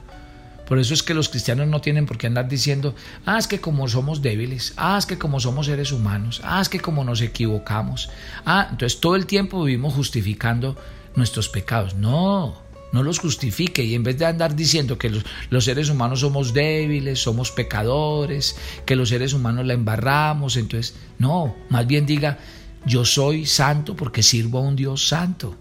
Por 0.69 0.79
eso 0.79 0.93
es 0.93 1.03
que 1.03 1.15
los 1.15 1.31
cristianos 1.31 1.67
no 1.67 1.81
tienen 1.81 2.05
por 2.05 2.19
qué 2.19 2.27
andar 2.27 2.47
diciendo, 2.47 2.95
ah, 3.25 3.39
es 3.39 3.47
que 3.47 3.59
como 3.59 3.89
somos 3.89 4.21
débiles, 4.21 4.75
ah, 4.77 4.99
es 4.99 5.07
que 5.07 5.17
como 5.17 5.41
somos 5.41 5.65
seres 5.65 5.93
humanos, 5.93 6.43
ah, 6.45 6.61
es 6.61 6.69
que 6.69 6.79
como 6.79 7.03
nos 7.03 7.23
equivocamos, 7.23 8.11
ah, 8.45 8.69
entonces 8.71 9.01
todo 9.01 9.17
el 9.17 9.25
tiempo 9.25 9.65
vivimos 9.65 9.95
justificando 9.95 10.77
nuestros 11.17 11.49
pecados. 11.49 11.95
No, 11.95 12.55
no 12.93 13.03
los 13.03 13.19
justifique 13.19 13.83
y 13.83 13.95
en 13.95 14.03
vez 14.03 14.19
de 14.19 14.27
andar 14.27 14.55
diciendo 14.55 14.99
que 14.99 15.09
los, 15.09 15.25
los, 15.49 15.65
seres 15.65 15.89
humanos 15.89 16.21
somos 16.21 16.53
débiles, 16.53 17.19
somos 17.19 17.51
pecadores, 17.51 18.57
que 18.85 18.95
los 18.95 19.09
seres 19.09 19.33
humanos 19.33 19.65
la 19.65 19.73
embarramos, 19.73 20.59
entonces, 20.59 20.95
no, 21.19 21.57
más 21.71 21.87
bien 21.87 22.05
diga, 22.05 22.39
yo 22.85 23.05
soy 23.05 23.47
santo 23.47 23.95
porque 23.97 24.23
sirvo 24.23 24.59
a 24.59 24.63
un 24.63 24.77
Dios 24.77 25.09
santo. 25.09 25.57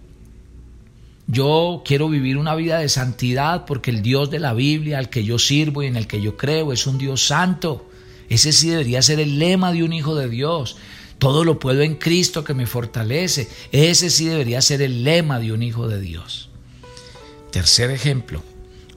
yo 1.27 1.83
quiero 1.85 2.09
vivir 2.09 2.37
una 2.37 2.55
vida 2.55 2.79
de 2.79 2.89
santidad 2.89 3.65
porque 3.65 3.91
el 3.91 4.01
Dios 4.01 4.31
de 4.31 4.39
la 4.39 4.53
Biblia 4.53 4.97
al 4.97 5.09
que 5.09 5.23
yo 5.23 5.37
sirvo 5.37 5.83
y 5.83 5.87
en 5.87 5.95
el 5.95 6.07
que 6.07 6.21
yo 6.21 6.37
creo 6.37 6.73
es 6.73 6.87
un 6.87 6.97
Dios 6.97 7.27
santo. 7.27 7.87
Ese 8.29 8.51
sí 8.51 8.69
debería 8.69 9.01
ser 9.01 9.19
el 9.19 9.37
lema 9.37 9.71
de 9.71 9.83
un 9.83 9.93
hijo 9.93 10.15
de 10.15 10.27
Dios. 10.27 10.77
Todo 11.19 11.43
lo 11.43 11.59
puedo 11.59 11.81
en 11.81 11.95
Cristo 11.95 12.43
que 12.43 12.53
me 12.53 12.65
fortalece. 12.65 13.49
Ese 13.71 14.09
sí 14.09 14.25
debería 14.25 14.61
ser 14.61 14.81
el 14.81 15.03
lema 15.03 15.39
de 15.39 15.51
un 15.51 15.61
hijo 15.61 15.87
de 15.87 15.99
Dios. 15.99 16.49
Tercer 17.51 17.91
ejemplo, 17.91 18.43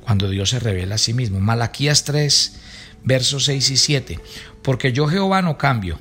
cuando 0.02 0.28
Dios 0.30 0.50
se 0.50 0.60
revela 0.60 0.94
a 0.94 0.98
sí 0.98 1.14
mismo. 1.14 1.40
Malaquías 1.40 2.04
3, 2.04 2.60
versos 3.04 3.46
6 3.46 3.70
y 3.70 3.76
7. 3.76 4.20
Porque 4.62 4.92
yo 4.92 5.08
Jehová 5.08 5.42
no 5.42 5.58
cambio. 5.58 5.98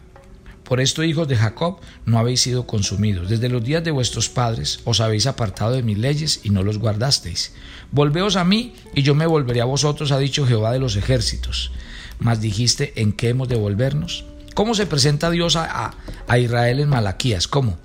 Por 0.71 0.79
esto, 0.79 1.03
hijos 1.03 1.27
de 1.27 1.35
Jacob, 1.35 1.81
no 2.05 2.17
habéis 2.17 2.39
sido 2.39 2.65
consumidos. 2.65 3.27
Desde 3.27 3.49
los 3.49 3.61
días 3.61 3.83
de 3.83 3.91
vuestros 3.91 4.29
padres 4.29 4.79
os 4.85 5.01
habéis 5.01 5.27
apartado 5.27 5.73
de 5.73 5.83
mis 5.83 5.97
leyes 5.97 6.39
y 6.43 6.49
no 6.49 6.63
los 6.63 6.77
guardasteis. 6.77 7.51
Volveos 7.91 8.37
a 8.37 8.45
mí 8.45 8.73
y 8.95 9.01
yo 9.01 9.13
me 9.13 9.25
volveré 9.25 9.59
a 9.59 9.65
vosotros, 9.65 10.13
ha 10.13 10.17
dicho 10.17 10.47
Jehová 10.47 10.71
de 10.71 10.79
los 10.79 10.95
ejércitos. 10.95 11.73
Mas 12.19 12.39
dijiste, 12.39 12.93
¿en 13.01 13.11
qué 13.11 13.27
hemos 13.27 13.49
de 13.49 13.57
volvernos? 13.57 14.23
¿Cómo 14.55 14.73
se 14.73 14.85
presenta 14.85 15.29
Dios 15.29 15.57
a, 15.57 15.93
a 16.25 16.39
Israel 16.39 16.79
en 16.79 16.87
Malaquías? 16.87 17.49
¿Cómo? 17.49 17.77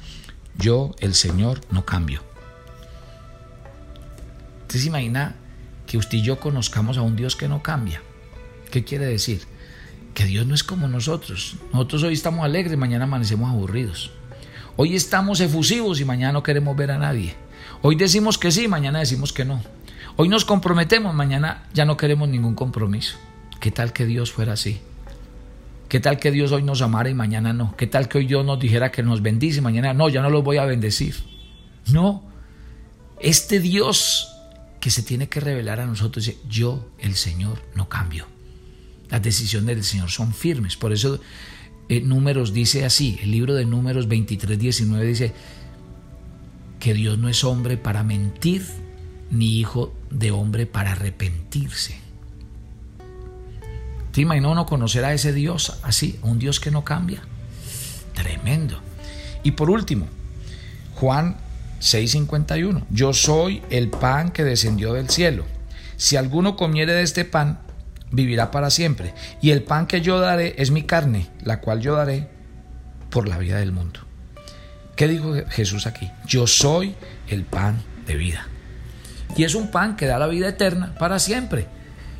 Yo, 0.56 0.94
el 1.00 1.16
Señor, 1.16 1.62
no 1.72 1.84
cambio. 1.84 2.22
¿Usted 4.62 4.78
se 4.78 4.86
imagina 4.86 5.34
que 5.88 5.98
usted 5.98 6.18
y 6.18 6.22
yo 6.22 6.38
conozcamos 6.38 6.98
a 6.98 7.02
un 7.02 7.16
Dios 7.16 7.34
que 7.34 7.48
no 7.48 7.64
cambia? 7.64 8.00
¿Qué 8.70 8.84
quiere 8.84 9.06
decir? 9.06 9.55
Que 10.16 10.24
Dios 10.24 10.46
no 10.46 10.54
es 10.54 10.64
como 10.64 10.88
nosotros. 10.88 11.56
Nosotros 11.74 12.02
hoy 12.04 12.14
estamos 12.14 12.42
alegres, 12.42 12.78
mañana 12.78 13.04
amanecemos 13.04 13.50
aburridos. 13.50 14.10
Hoy 14.76 14.96
estamos 14.96 15.40
efusivos 15.40 16.00
y 16.00 16.06
mañana 16.06 16.32
no 16.32 16.42
queremos 16.42 16.74
ver 16.74 16.90
a 16.90 16.98
nadie. 16.98 17.34
Hoy 17.82 17.96
decimos 17.96 18.38
que 18.38 18.50
sí, 18.50 18.66
mañana 18.66 19.00
decimos 19.00 19.34
que 19.34 19.44
no. 19.44 19.60
Hoy 20.16 20.30
nos 20.30 20.46
comprometemos, 20.46 21.14
mañana 21.14 21.68
ya 21.74 21.84
no 21.84 21.98
queremos 21.98 22.30
ningún 22.30 22.54
compromiso. 22.54 23.18
¿Qué 23.60 23.70
tal 23.70 23.92
que 23.92 24.06
Dios 24.06 24.32
fuera 24.32 24.54
así? 24.54 24.80
¿Qué 25.90 26.00
tal 26.00 26.18
que 26.18 26.30
Dios 26.30 26.50
hoy 26.50 26.62
nos 26.62 26.80
amara 26.80 27.10
y 27.10 27.14
mañana 27.14 27.52
no? 27.52 27.76
¿Qué 27.76 27.86
tal 27.86 28.08
que 28.08 28.16
hoy 28.16 28.26
Dios 28.26 28.42
nos 28.42 28.58
dijera 28.58 28.90
que 28.90 29.02
nos 29.02 29.20
bendice 29.20 29.58
y 29.58 29.60
mañana 29.60 29.92
no, 29.92 30.08
ya 30.08 30.22
no 30.22 30.30
los 30.30 30.42
voy 30.42 30.56
a 30.56 30.64
bendecir? 30.64 31.14
No. 31.88 32.24
Este 33.20 33.60
Dios 33.60 34.32
que 34.80 34.88
se 34.90 35.02
tiene 35.02 35.28
que 35.28 35.40
revelar 35.40 35.78
a 35.78 35.84
nosotros 35.84 36.24
dice, 36.24 36.38
yo, 36.48 36.88
el 36.98 37.16
Señor, 37.16 37.62
no 37.74 37.90
cambio. 37.90 38.26
Las 39.10 39.22
decisiones 39.22 39.76
del 39.76 39.84
Señor 39.84 40.10
son 40.10 40.34
firmes. 40.34 40.76
Por 40.76 40.92
eso 40.92 41.20
eh, 41.88 42.00
Números 42.00 42.52
dice 42.52 42.84
así, 42.84 43.18
el 43.22 43.30
libro 43.30 43.54
de 43.54 43.64
Números 43.64 44.08
23, 44.08 44.58
19 44.58 45.06
dice 45.06 45.32
que 46.80 46.94
Dios 46.94 47.18
no 47.18 47.28
es 47.28 47.44
hombre 47.44 47.76
para 47.76 48.02
mentir, 48.02 48.64
ni 49.30 49.58
hijo 49.58 49.94
de 50.10 50.30
hombre 50.30 50.66
para 50.66 50.92
arrepentirse. 50.92 51.98
¿Te 54.12 54.22
imaginas 54.22 54.52
uno 54.52 54.66
conocer 54.66 55.04
a 55.04 55.12
ese 55.12 55.32
Dios 55.32 55.78
así, 55.82 56.18
un 56.22 56.38
Dios 56.38 56.58
que 56.58 56.70
no 56.70 56.84
cambia? 56.84 57.22
Tremendo. 58.14 58.80
Y 59.42 59.52
por 59.52 59.70
último, 59.70 60.06
Juan 60.94 61.36
6:51, 61.80 62.86
yo 62.90 63.12
soy 63.12 63.62
el 63.70 63.90
pan 63.90 64.30
que 64.30 64.42
descendió 64.42 64.94
del 64.94 65.10
cielo. 65.10 65.44
Si 65.96 66.16
alguno 66.16 66.56
comiere 66.56 66.94
de 66.94 67.02
este 67.02 67.24
pan, 67.24 67.60
vivirá 68.10 68.50
para 68.50 68.70
siempre. 68.70 69.14
Y 69.40 69.50
el 69.50 69.62
pan 69.62 69.86
que 69.86 70.00
yo 70.00 70.20
daré 70.20 70.54
es 70.58 70.70
mi 70.70 70.82
carne, 70.82 71.28
la 71.42 71.60
cual 71.60 71.80
yo 71.80 71.94
daré 71.94 72.28
por 73.10 73.28
la 73.28 73.38
vida 73.38 73.58
del 73.58 73.72
mundo. 73.72 74.00
¿Qué 74.96 75.08
dijo 75.08 75.34
Jesús 75.50 75.86
aquí? 75.86 76.10
Yo 76.26 76.46
soy 76.46 76.94
el 77.28 77.44
pan 77.44 77.82
de 78.06 78.16
vida. 78.16 78.48
Y 79.36 79.44
es 79.44 79.54
un 79.54 79.70
pan 79.70 79.96
que 79.96 80.06
da 80.06 80.18
la 80.18 80.26
vida 80.26 80.48
eterna 80.48 80.94
para 80.98 81.18
siempre. 81.18 81.66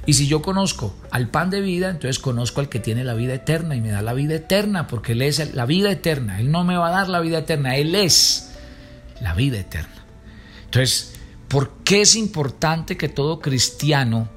Y 0.05 0.13
si 0.13 0.29
yo 0.29 0.43
conozco 0.43 0.95
al 1.11 1.29
pan 1.29 1.51
de 1.51 1.61
vida, 1.61 1.89
entonces 1.89 2.19
conozco 2.19 2.61
al 2.61 2.69
que 2.69 2.79
tiene 2.79 3.03
la 3.03 3.15
vida 3.15 3.35
eterna 3.35 3.75
y 3.75 3.81
me 3.81 3.91
da 3.91 4.03
la 4.03 4.13
vida 4.13 4.35
eterna, 4.35 4.87
porque 4.87 5.13
Él 5.13 5.23
es 5.23 5.55
la 5.55 5.67
vida 5.67 5.91
eterna. 5.91 6.39
Él 6.39 6.51
no 6.51 6.63
me 6.65 6.77
va 6.77 6.89
a 6.89 6.91
dar 6.93 7.09
la 7.09 7.21
vida 7.21 7.39
eterna, 7.39 7.77
Él 7.77 7.95
es 7.95 8.53
la 9.21 9.35
vida 9.35 9.59
eterna. 9.59 10.05
Entonces, 10.67 11.15
¿por 11.49 11.79
qué 11.83 12.03
es 12.03 12.15
importante 12.15 12.97
que 12.97 13.09
todo 13.09 13.41
cristiano 13.41 14.29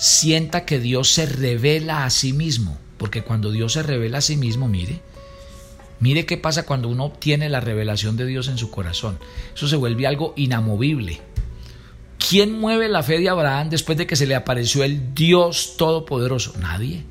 sienta 0.00 0.64
que 0.64 0.80
Dios 0.80 1.12
se 1.12 1.26
revela 1.26 2.06
a 2.06 2.10
sí 2.10 2.32
mismo, 2.32 2.78
porque 2.96 3.22
cuando 3.22 3.50
Dios 3.50 3.74
se 3.74 3.82
revela 3.82 4.18
a 4.18 4.22
sí 4.22 4.38
mismo, 4.38 4.66
mire, 4.66 5.02
mire 6.00 6.24
qué 6.24 6.38
pasa 6.38 6.64
cuando 6.64 6.88
uno 6.88 7.04
obtiene 7.04 7.50
la 7.50 7.60
revelación 7.60 8.16
de 8.16 8.24
Dios 8.24 8.48
en 8.48 8.56
su 8.56 8.70
corazón. 8.70 9.18
Eso 9.54 9.68
se 9.68 9.76
vuelve 9.76 10.06
algo 10.06 10.32
inamovible. 10.36 11.20
¿Quién 12.18 12.58
mueve 12.58 12.88
la 12.88 13.02
fe 13.02 13.18
de 13.18 13.28
Abraham 13.28 13.68
después 13.68 13.98
de 13.98 14.06
que 14.06 14.16
se 14.16 14.26
le 14.26 14.34
apareció 14.34 14.84
el 14.84 15.14
Dios 15.14 15.74
Todopoderoso? 15.76 16.54
Nadie. 16.58 17.04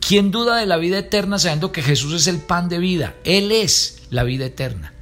¿Quién 0.00 0.32
duda 0.32 0.56
de 0.56 0.66
la 0.66 0.78
vida 0.78 0.98
eterna 0.98 1.38
sabiendo 1.38 1.70
que 1.70 1.82
Jesús 1.82 2.12
es 2.12 2.26
el 2.26 2.38
pan 2.38 2.68
de 2.68 2.80
vida? 2.80 3.14
Él 3.22 3.52
es 3.52 4.02
la 4.10 4.24
vida 4.24 4.46
eterna. 4.46 4.94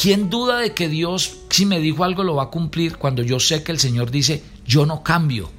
¿Quién 0.00 0.30
duda 0.30 0.58
de 0.58 0.72
que 0.72 0.88
Dios, 0.88 1.38
si 1.50 1.66
me 1.66 1.80
dijo 1.80 2.04
algo, 2.04 2.22
lo 2.22 2.36
va 2.36 2.44
a 2.44 2.50
cumplir 2.50 2.96
cuando 2.96 3.22
yo 3.22 3.40
sé 3.40 3.64
que 3.64 3.72
el 3.72 3.80
Señor 3.80 4.12
dice, 4.12 4.42
yo 4.64 4.86
no 4.86 5.02
cambio? 5.02 5.50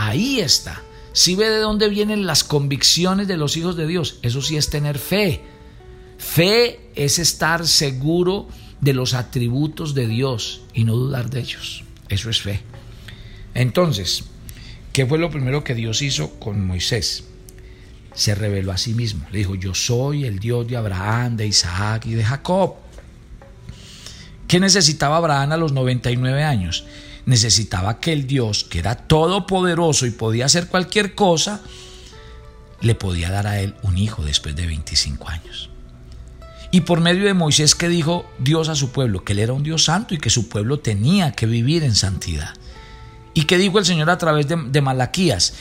Ahí 0.00 0.38
está. 0.38 0.80
Si 1.12 1.34
ve 1.34 1.50
de 1.50 1.58
dónde 1.58 1.88
vienen 1.88 2.24
las 2.24 2.44
convicciones 2.44 3.26
de 3.26 3.36
los 3.36 3.56
hijos 3.56 3.76
de 3.76 3.88
Dios, 3.88 4.20
eso 4.22 4.40
sí 4.40 4.56
es 4.56 4.70
tener 4.70 4.96
fe. 4.96 5.42
Fe 6.18 6.78
es 6.94 7.18
estar 7.18 7.66
seguro 7.66 8.46
de 8.80 8.92
los 8.92 9.14
atributos 9.14 9.94
de 9.94 10.06
Dios 10.06 10.62
y 10.72 10.84
no 10.84 10.94
dudar 10.94 11.30
de 11.30 11.40
ellos. 11.40 11.82
Eso 12.08 12.30
es 12.30 12.40
fe. 12.40 12.60
Entonces, 13.54 14.22
¿qué 14.92 15.04
fue 15.04 15.18
lo 15.18 15.30
primero 15.30 15.64
que 15.64 15.74
Dios 15.74 16.00
hizo 16.00 16.38
con 16.38 16.64
Moisés? 16.64 17.24
Se 18.14 18.36
reveló 18.36 18.70
a 18.70 18.78
sí 18.78 18.94
mismo. 18.94 19.26
Le 19.32 19.38
dijo, 19.38 19.56
yo 19.56 19.74
soy 19.74 20.26
el 20.26 20.38
Dios 20.38 20.68
de 20.68 20.76
Abraham, 20.76 21.36
de 21.36 21.48
Isaac 21.48 22.06
y 22.06 22.14
de 22.14 22.22
Jacob. 22.22 22.76
¿Qué 24.46 24.60
necesitaba 24.60 25.16
Abraham 25.16 25.52
a 25.52 25.56
los 25.56 25.72
99 25.72 26.44
años? 26.44 26.84
Necesitaba 27.28 28.00
que 28.00 28.14
el 28.14 28.26
Dios, 28.26 28.64
que 28.64 28.78
era 28.78 28.94
todopoderoso 28.94 30.06
y 30.06 30.10
podía 30.10 30.46
hacer 30.46 30.68
cualquier 30.68 31.14
cosa, 31.14 31.60
le 32.80 32.94
podía 32.94 33.30
dar 33.30 33.46
a 33.46 33.60
él 33.60 33.74
un 33.82 33.98
hijo 33.98 34.24
después 34.24 34.56
de 34.56 34.66
25 34.66 35.28
años. 35.28 35.68
Y 36.70 36.82
por 36.82 37.00
medio 37.00 37.24
de 37.24 37.34
Moisés 37.34 37.74
que 37.74 37.90
dijo 37.90 38.24
Dios 38.38 38.70
a 38.70 38.74
su 38.74 38.92
pueblo, 38.92 39.24
que 39.24 39.34
él 39.34 39.40
era 39.40 39.52
un 39.52 39.62
Dios 39.62 39.84
santo 39.84 40.14
y 40.14 40.18
que 40.18 40.30
su 40.30 40.48
pueblo 40.48 40.78
tenía 40.78 41.32
que 41.32 41.44
vivir 41.44 41.84
en 41.84 41.94
santidad. 41.94 42.54
Y 43.34 43.42
que 43.42 43.58
dijo 43.58 43.78
el 43.78 43.84
Señor 43.84 44.08
a 44.08 44.16
través 44.16 44.48
de, 44.48 44.56
de 44.56 44.80
Malaquías, 44.80 45.52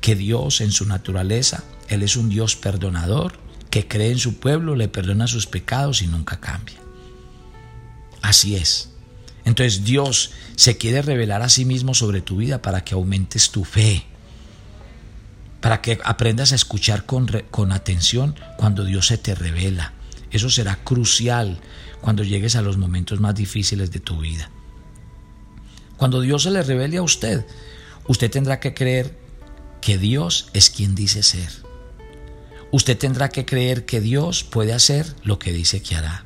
que 0.00 0.14
Dios 0.14 0.60
en 0.60 0.70
su 0.70 0.86
naturaleza, 0.86 1.64
Él 1.88 2.04
es 2.04 2.14
un 2.14 2.28
Dios 2.28 2.54
perdonador, 2.54 3.32
que 3.70 3.88
cree 3.88 4.12
en 4.12 4.20
su 4.20 4.38
pueblo, 4.38 4.76
le 4.76 4.86
perdona 4.86 5.26
sus 5.26 5.48
pecados 5.48 6.02
y 6.02 6.06
nunca 6.06 6.38
cambia. 6.38 6.78
Así 8.22 8.54
es. 8.54 8.95
Entonces 9.46 9.84
Dios 9.84 10.32
se 10.56 10.76
quiere 10.76 11.00
revelar 11.00 11.40
a 11.40 11.48
sí 11.48 11.64
mismo 11.64 11.94
sobre 11.94 12.20
tu 12.20 12.36
vida 12.36 12.60
para 12.60 12.82
que 12.82 12.94
aumentes 12.94 13.50
tu 13.52 13.64
fe, 13.64 14.04
para 15.60 15.80
que 15.80 16.00
aprendas 16.04 16.50
a 16.50 16.56
escuchar 16.56 17.06
con, 17.06 17.28
con 17.52 17.70
atención 17.70 18.34
cuando 18.58 18.84
Dios 18.84 19.06
se 19.06 19.18
te 19.18 19.36
revela. 19.36 19.92
Eso 20.32 20.50
será 20.50 20.76
crucial 20.82 21.60
cuando 22.00 22.24
llegues 22.24 22.56
a 22.56 22.62
los 22.62 22.76
momentos 22.76 23.20
más 23.20 23.36
difíciles 23.36 23.92
de 23.92 24.00
tu 24.00 24.18
vida. 24.18 24.50
Cuando 25.96 26.20
Dios 26.20 26.42
se 26.42 26.50
le 26.50 26.64
revele 26.64 26.96
a 26.96 27.02
usted, 27.02 27.46
usted 28.08 28.30
tendrá 28.30 28.58
que 28.58 28.74
creer 28.74 29.16
que 29.80 29.96
Dios 29.96 30.48
es 30.54 30.70
quien 30.70 30.96
dice 30.96 31.22
ser. 31.22 31.50
Usted 32.72 32.98
tendrá 32.98 33.28
que 33.28 33.46
creer 33.46 33.86
que 33.86 34.00
Dios 34.00 34.42
puede 34.42 34.72
hacer 34.72 35.14
lo 35.22 35.38
que 35.38 35.52
dice 35.52 35.82
que 35.82 35.94
hará. 35.94 36.24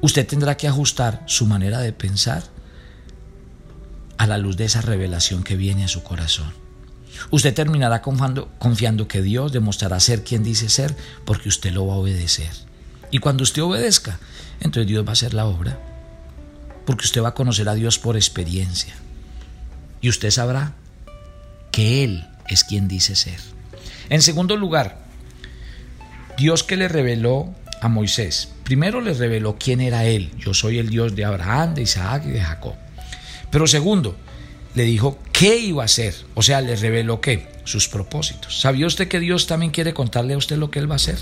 Usted 0.00 0.26
tendrá 0.26 0.56
que 0.56 0.68
ajustar 0.68 1.22
su 1.26 1.46
manera 1.46 1.78
de 1.78 1.92
pensar 1.92 2.44
a 4.18 4.26
la 4.26 4.38
luz 4.38 4.56
de 4.56 4.64
esa 4.64 4.80
revelación 4.80 5.42
que 5.42 5.56
viene 5.56 5.84
a 5.84 5.88
su 5.88 6.02
corazón. 6.02 6.52
Usted 7.30 7.54
terminará 7.54 8.02
confiando, 8.02 8.50
confiando, 8.58 9.08
que 9.08 9.22
Dios 9.22 9.52
demostrará 9.52 10.00
ser 10.00 10.22
quien 10.22 10.42
dice 10.42 10.68
ser 10.68 10.94
porque 11.24 11.48
usted 11.48 11.72
lo 11.72 11.86
va 11.86 11.94
a 11.94 11.98
obedecer. 11.98 12.50
Y 13.10 13.18
cuando 13.18 13.42
usted 13.42 13.62
obedezca, 13.62 14.18
entonces 14.60 14.86
Dios 14.86 15.04
va 15.04 15.10
a 15.10 15.12
hacer 15.12 15.34
la 15.34 15.46
obra. 15.46 15.78
Porque 16.84 17.04
usted 17.04 17.22
va 17.22 17.28
a 17.28 17.34
conocer 17.34 17.68
a 17.68 17.74
Dios 17.74 17.98
por 17.98 18.16
experiencia. 18.16 18.94
Y 20.00 20.08
usted 20.08 20.30
sabrá 20.30 20.74
que 21.72 22.04
Él 22.04 22.26
es 22.48 22.64
quien 22.64 22.88
dice 22.88 23.16
ser. 23.16 23.40
En 24.08 24.22
segundo 24.22 24.56
lugar, 24.56 24.98
Dios 26.36 26.62
que 26.62 26.76
le 26.76 26.88
reveló 26.88 27.54
a 27.80 27.88
Moisés. 27.88 28.50
Primero 28.66 29.00
le 29.00 29.14
reveló 29.14 29.56
quién 29.60 29.80
era 29.80 30.06
él. 30.06 30.32
Yo 30.38 30.52
soy 30.52 30.80
el 30.80 30.90
Dios 30.90 31.14
de 31.14 31.24
Abraham, 31.24 31.74
de 31.74 31.82
Isaac 31.82 32.24
y 32.26 32.30
de 32.30 32.40
Jacob. 32.40 32.74
Pero 33.48 33.68
segundo, 33.68 34.16
le 34.74 34.82
dijo 34.82 35.20
qué 35.30 35.56
iba 35.56 35.82
a 35.82 35.84
hacer. 35.84 36.16
O 36.34 36.42
sea, 36.42 36.60
le 36.60 36.74
reveló 36.74 37.20
qué? 37.20 37.46
Sus 37.62 37.88
propósitos. 37.88 38.60
¿Sabía 38.60 38.88
usted 38.88 39.06
que 39.06 39.20
Dios 39.20 39.46
también 39.46 39.70
quiere 39.70 39.94
contarle 39.94 40.34
a 40.34 40.36
usted 40.36 40.56
lo 40.56 40.72
que 40.72 40.80
él 40.80 40.90
va 40.90 40.94
a 40.94 40.96
hacer? 40.96 41.16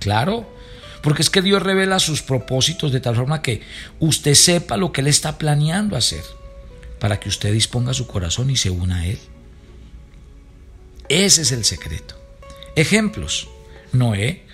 Claro, 0.00 0.54
Porque 1.00 1.22
es 1.22 1.30
que 1.30 1.40
Dios 1.40 1.62
revela 1.62 1.98
sus 1.98 2.20
propósitos 2.20 2.92
de 2.92 3.00
tal 3.00 3.16
forma 3.16 3.40
que 3.40 3.62
usted 4.00 4.34
sepa 4.34 4.76
lo 4.76 4.92
que 4.92 5.02
Él 5.02 5.06
está 5.06 5.38
planeando 5.38 5.96
hacer, 5.96 6.24
para 6.98 7.20
que 7.20 7.28
usted 7.28 7.52
disponga 7.52 7.94
su 7.94 8.06
corazón 8.06 8.50
y 8.50 8.56
se 8.56 8.70
una 8.70 8.96
a 8.96 9.06
Él. 9.06 9.18
Ese 11.08 11.42
es 11.42 11.52
el 11.52 11.64
secreto. 11.64 12.20
Ejemplos. 12.74 13.48
Noé. 13.92 14.45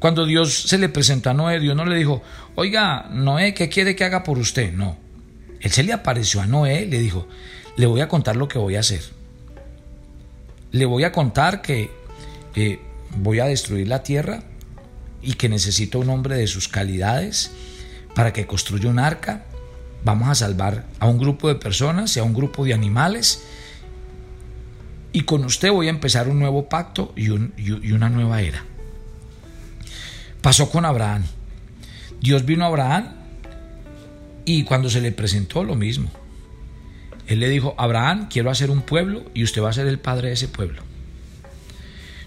Cuando 0.00 0.24
Dios 0.24 0.62
se 0.62 0.78
le 0.78 0.88
presentó 0.88 1.28
a 1.28 1.34
Noé, 1.34 1.60
Dios 1.60 1.76
no 1.76 1.84
le 1.84 1.94
dijo, 1.94 2.22
oiga, 2.54 3.06
Noé, 3.12 3.52
¿qué 3.52 3.68
quiere 3.68 3.94
que 3.94 4.04
haga 4.04 4.24
por 4.24 4.38
usted? 4.38 4.72
No. 4.72 4.96
Él 5.60 5.70
se 5.70 5.82
le 5.82 5.92
apareció 5.92 6.40
a 6.40 6.46
Noé 6.46 6.84
y 6.84 6.86
le 6.86 6.98
dijo, 6.98 7.28
le 7.76 7.84
voy 7.84 8.00
a 8.00 8.08
contar 8.08 8.34
lo 8.34 8.48
que 8.48 8.58
voy 8.58 8.76
a 8.76 8.80
hacer. 8.80 9.02
Le 10.72 10.86
voy 10.86 11.04
a 11.04 11.12
contar 11.12 11.60
que 11.60 11.90
eh, 12.54 12.80
voy 13.18 13.40
a 13.40 13.44
destruir 13.44 13.88
la 13.88 14.02
tierra 14.02 14.42
y 15.20 15.34
que 15.34 15.50
necesito 15.50 15.98
un 15.98 16.08
hombre 16.08 16.36
de 16.36 16.46
sus 16.46 16.68
calidades 16.68 17.50
para 18.14 18.32
que 18.32 18.46
construya 18.46 18.88
un 18.88 18.98
arca. 18.98 19.44
Vamos 20.02 20.30
a 20.30 20.34
salvar 20.34 20.86
a 20.98 21.08
un 21.08 21.18
grupo 21.18 21.48
de 21.48 21.56
personas 21.56 22.16
y 22.16 22.20
a 22.20 22.24
un 22.24 22.32
grupo 22.32 22.64
de 22.64 22.72
animales. 22.72 23.42
Y 25.12 25.24
con 25.24 25.44
usted 25.44 25.70
voy 25.70 25.88
a 25.88 25.90
empezar 25.90 26.26
un 26.26 26.38
nuevo 26.38 26.70
pacto 26.70 27.12
y, 27.16 27.26
y 27.26 27.92
una 27.92 28.08
nueva 28.08 28.40
era. 28.40 28.64
Pasó 30.42 30.70
con 30.70 30.84
Abraham. 30.84 31.24
Dios 32.20 32.44
vino 32.44 32.64
a 32.64 32.68
Abraham 32.68 33.14
y 34.44 34.64
cuando 34.64 34.90
se 34.90 35.00
le 35.00 35.12
presentó 35.12 35.64
lo 35.64 35.74
mismo. 35.74 36.10
Él 37.26 37.40
le 37.40 37.48
dijo, 37.48 37.74
Abraham, 37.78 38.28
quiero 38.28 38.50
hacer 38.50 38.70
un 38.70 38.82
pueblo 38.82 39.24
y 39.34 39.44
usted 39.44 39.62
va 39.62 39.70
a 39.70 39.74
ser 39.74 39.86
el 39.86 39.98
padre 39.98 40.28
de 40.28 40.34
ese 40.34 40.48
pueblo. 40.48 40.82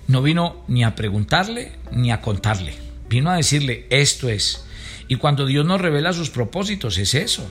No 0.08 0.22
vino 0.22 0.64
ni 0.68 0.84
a 0.84 0.96
preguntarle 0.96 1.74
ni 1.92 2.12
a 2.12 2.22
contarle. 2.22 2.76
Vino 3.10 3.30
a 3.30 3.36
decirle, 3.36 3.86
esto 3.90 4.30
es. 4.30 4.66
Y 5.08 5.18
cuando 5.18 5.46
Dios 5.46 5.66
nos 5.66 5.82
revela 5.82 6.14
sus 6.14 6.30
propósitos, 6.30 6.98
es 6.98 7.14
eso. 7.14 7.46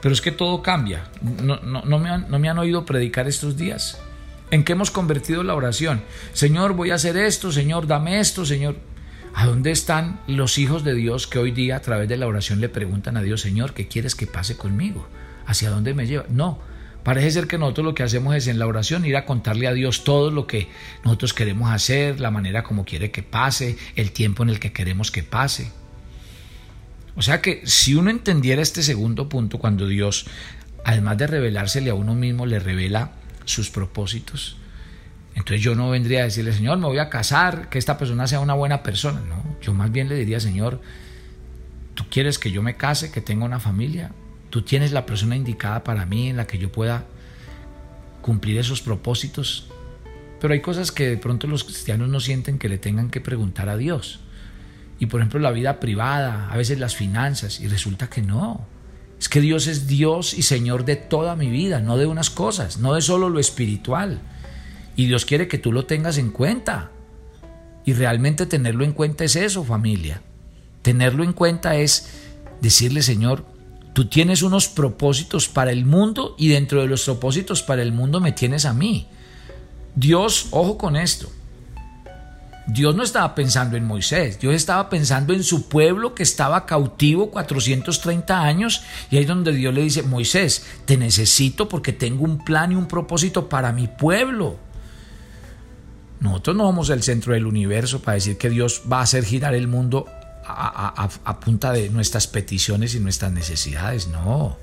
Pero 0.00 0.14
es 0.14 0.20
que 0.20 0.32
todo 0.32 0.62
cambia. 0.62 1.10
No, 1.42 1.98
me 1.98 2.08
han, 2.10 2.30
me 2.30 2.48
han 2.48 2.58
oído 2.58 2.84
predicar 2.84 3.26
estos 3.26 3.56
días. 3.56 3.98
¿En 4.50 4.62
qué 4.62 4.72
hemos 4.72 4.90
convertido 4.90 5.42
la 5.42 5.54
oración? 5.54 6.02
Señor, 6.32 6.74
voy 6.74 6.90
a 6.90 6.94
hacer 6.94 7.16
esto, 7.16 7.50
Señor, 7.50 7.86
dame 7.86 8.20
esto, 8.20 8.46
Señor. 8.46 8.76
¿A 9.38 9.44
dónde 9.44 9.70
están 9.70 10.18
los 10.26 10.56
hijos 10.56 10.82
de 10.82 10.94
Dios 10.94 11.26
que 11.26 11.38
hoy 11.38 11.50
día 11.50 11.76
a 11.76 11.80
través 11.82 12.08
de 12.08 12.16
la 12.16 12.26
oración 12.26 12.62
le 12.62 12.70
preguntan 12.70 13.18
a 13.18 13.22
Dios, 13.22 13.42
Señor, 13.42 13.74
¿qué 13.74 13.86
quieres 13.86 14.14
que 14.14 14.26
pase 14.26 14.56
conmigo? 14.56 15.06
¿Hacia 15.44 15.68
dónde 15.68 15.92
me 15.92 16.06
lleva? 16.06 16.24
No, 16.30 16.58
Parece 17.02 17.30
ser 17.32 17.46
que 17.46 17.58
nosotros 17.58 17.84
lo 17.84 17.94
que 17.94 18.02
hacemos 18.02 18.34
es 18.34 18.48
en 18.48 18.58
la 18.58 18.66
oración 18.66 19.04
ir 19.04 19.14
a 19.14 19.26
contarle 19.26 19.66
a 19.68 19.74
Dios 19.74 20.04
todo 20.04 20.30
lo 20.30 20.46
que 20.46 20.68
nosotros 21.04 21.34
queremos 21.34 21.70
hacer, 21.70 22.18
la 22.18 22.30
manera 22.30 22.64
como 22.64 22.86
quiere 22.86 23.10
que 23.10 23.22
pase, 23.22 23.76
el 23.94 24.10
tiempo 24.10 24.42
en 24.42 24.48
el 24.48 24.58
que 24.58 24.72
queremos 24.72 25.12
que 25.12 25.22
pase. 25.22 25.70
O 27.14 27.20
sea 27.20 27.42
que 27.42 27.60
si 27.64 27.94
uno 27.94 28.10
entendiera 28.10 28.62
este 28.62 28.82
segundo 28.82 29.28
punto, 29.28 29.58
cuando 29.58 29.86
Dios, 29.86 30.26
además 30.82 31.18
de 31.18 31.26
revelársele 31.26 31.90
a 31.90 31.94
uno 31.94 32.14
mismo, 32.14 32.46
le 32.46 32.58
revela 32.58 33.12
sus 33.44 33.68
propósitos, 33.68 34.56
entonces 35.36 35.60
yo 35.60 35.74
no 35.74 35.90
vendría 35.90 36.20
a 36.20 36.24
decirle, 36.24 36.52
Señor, 36.52 36.78
me 36.78 36.86
voy 36.86 36.98
a 36.98 37.10
casar, 37.10 37.68
que 37.68 37.78
esta 37.78 37.98
persona 37.98 38.26
sea 38.26 38.40
una 38.40 38.54
buena 38.54 38.82
persona. 38.82 39.20
No, 39.20 39.44
yo 39.60 39.74
más 39.74 39.92
bien 39.92 40.08
le 40.08 40.14
diría, 40.14 40.40
Señor, 40.40 40.80
¿tú 41.94 42.04
quieres 42.10 42.38
que 42.38 42.50
yo 42.50 42.62
me 42.62 42.76
case, 42.76 43.12
que 43.12 43.20
tenga 43.20 43.44
una 43.44 43.60
familia? 43.60 44.12
Tú 44.48 44.62
tienes 44.62 44.92
la 44.92 45.04
persona 45.04 45.36
indicada 45.36 45.84
para 45.84 46.06
mí 46.06 46.30
en 46.30 46.38
la 46.38 46.46
que 46.46 46.56
yo 46.56 46.72
pueda 46.72 47.04
cumplir 48.22 48.56
esos 48.58 48.80
propósitos. 48.80 49.66
Pero 50.40 50.54
hay 50.54 50.60
cosas 50.62 50.90
que 50.90 51.06
de 51.10 51.16
pronto 51.18 51.46
los 51.46 51.64
cristianos 51.64 52.08
no 52.08 52.18
sienten 52.18 52.58
que 52.58 52.70
le 52.70 52.78
tengan 52.78 53.10
que 53.10 53.20
preguntar 53.20 53.68
a 53.68 53.76
Dios. 53.76 54.20
Y 54.98 55.06
por 55.06 55.20
ejemplo 55.20 55.38
la 55.38 55.50
vida 55.50 55.80
privada, 55.80 56.50
a 56.50 56.56
veces 56.56 56.78
las 56.78 56.96
finanzas, 56.96 57.60
y 57.60 57.68
resulta 57.68 58.08
que 58.08 58.22
no. 58.22 58.66
Es 59.20 59.28
que 59.28 59.42
Dios 59.42 59.66
es 59.66 59.86
Dios 59.86 60.32
y 60.32 60.42
Señor 60.42 60.86
de 60.86 60.96
toda 60.96 61.36
mi 61.36 61.50
vida, 61.50 61.80
no 61.80 61.98
de 61.98 62.06
unas 62.06 62.30
cosas, 62.30 62.78
no 62.78 62.94
de 62.94 63.02
solo 63.02 63.28
lo 63.28 63.38
espiritual. 63.38 64.22
Y 64.96 65.06
Dios 65.06 65.24
quiere 65.24 65.46
que 65.46 65.58
tú 65.58 65.72
lo 65.72 65.86
tengas 65.86 66.18
en 66.18 66.30
cuenta. 66.30 66.90
Y 67.84 67.92
realmente 67.92 68.46
tenerlo 68.46 68.84
en 68.84 68.92
cuenta 68.92 69.24
es 69.24 69.36
eso, 69.36 69.62
familia. 69.62 70.22
Tenerlo 70.82 71.22
en 71.22 71.32
cuenta 71.32 71.76
es 71.76 72.08
decirle, 72.60 73.02
Señor, 73.02 73.44
Tú 73.96 74.04
tienes 74.04 74.42
unos 74.42 74.68
propósitos 74.68 75.48
para 75.48 75.70
el 75.70 75.86
mundo 75.86 76.34
y 76.36 76.48
dentro 76.48 76.82
de 76.82 76.86
los 76.86 77.04
propósitos 77.04 77.62
para 77.62 77.80
el 77.80 77.92
mundo 77.92 78.20
me 78.20 78.30
tienes 78.30 78.66
a 78.66 78.74
mí. 78.74 79.06
Dios, 79.94 80.48
ojo 80.50 80.76
con 80.76 80.96
esto. 80.96 81.32
Dios 82.66 82.94
no 82.94 83.02
estaba 83.02 83.34
pensando 83.34 83.74
en 83.78 83.86
Moisés, 83.86 84.38
Dios 84.38 84.54
estaba 84.54 84.90
pensando 84.90 85.32
en 85.32 85.42
su 85.42 85.70
pueblo 85.70 86.14
que 86.14 86.24
estaba 86.24 86.66
cautivo 86.66 87.30
430 87.30 88.38
años 88.38 88.82
y 89.10 89.16
ahí 89.16 89.22
es 89.22 89.28
donde 89.28 89.52
Dios 89.52 89.72
le 89.72 89.80
dice, 89.80 90.02
Moisés, 90.02 90.66
te 90.84 90.98
necesito 90.98 91.66
porque 91.66 91.94
tengo 91.94 92.22
un 92.22 92.44
plan 92.44 92.72
y 92.72 92.74
un 92.74 92.88
propósito 92.88 93.48
para 93.48 93.72
mi 93.72 93.86
pueblo. 93.86 94.58
Nosotros 96.20 96.56
no 96.56 96.66
somos 96.66 96.90
el 96.90 97.02
centro 97.02 97.34
del 97.34 97.46
universo 97.46 98.00
para 98.00 98.14
decir 98.14 98.38
que 98.38 98.50
Dios 98.50 98.82
va 98.90 99.00
a 99.00 99.02
hacer 99.02 99.24
girar 99.24 99.54
el 99.54 99.68
mundo 99.68 100.06
a, 100.48 101.40
punta 101.40 101.72
de 101.72 101.90
nuestras 101.90 102.26
peticiones 102.26 102.94
y 102.94 103.00
nuestras 103.00 103.32
necesidades, 103.32 104.08
no. 104.08 104.56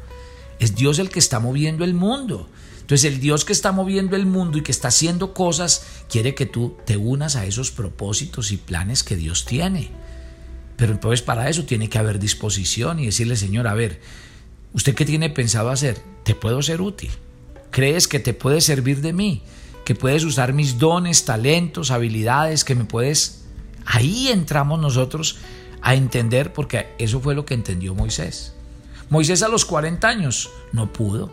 Es 0.60 0.76
Dios 0.76 1.00
el 1.00 1.10
que 1.10 1.20
está 1.20 1.40
moviendo 1.40 1.84
el 1.84 1.94
mundo. 1.94 2.50
Entonces 2.82 3.12
el 3.12 3.20
Dios 3.20 3.46
que 3.46 3.54
está 3.54 3.72
moviendo 3.72 4.16
el 4.16 4.26
mundo 4.26 4.58
y 4.58 4.62
que 4.62 4.72
está 4.72 4.90
haciendo 4.90 5.34
cosas 5.34 5.86
quiere 6.10 6.36
que 6.36 6.46
tú 6.46 6.78
te 6.86 6.98
unas 6.98 7.36
a 7.36 7.46
esos 7.46 7.72
propósitos 7.72 8.52
y 8.52 8.58
planes 8.58 9.04
que 9.04 9.16
Dios 9.16 9.46
tiene. 9.46 9.90
Pero 10.76 10.94
entonces 10.94 11.22
para 11.22 11.50
eso 11.50 11.66
tiene 11.66 11.90
que 11.90 11.98
haber 11.98 12.20
disposición 12.20 13.00
y 13.00 13.06
decirle, 13.06 13.36
Señor, 13.36 13.68
a 13.68 13.74
ver, 13.74 14.02
¿usted 14.74 14.96
qué 14.96 15.06
tiene 15.06 15.30
pensado 15.30 15.70
hacer? 15.70 15.98
¿Te 16.24 16.36
puedo 16.36 16.62
ser 16.62 16.82
útil? 16.82 17.12
¿Crees 17.72 18.08
que 18.08 18.20
te 18.20 18.34
puede 18.34 18.62
servir 18.62 19.02
de 19.02 19.14
mí? 19.14 19.44
¿Que 19.86 19.96
puedes 19.96 20.24
usar 20.24 20.54
mis 20.54 20.80
dones, 20.80 21.26
talentos, 21.26 21.92
habilidades? 21.92 22.64
¿Que 22.64 22.76
me 22.76 22.86
puedes... 22.86 23.46
Ahí 23.86 24.30
entramos 24.30 24.80
nosotros 24.80 25.38
a 25.82 25.96
entender, 25.96 26.54
porque 26.54 26.88
eso 26.98 27.20
fue 27.20 27.36
lo 27.36 27.46
que 27.46 27.54
entendió 27.54 27.94
Moisés. 27.94 28.54
Moisés 29.10 29.44
a 29.44 29.50
los 29.50 29.66
40 29.66 30.08
años 30.08 30.50
no 30.72 30.94
pudo. 30.94 31.32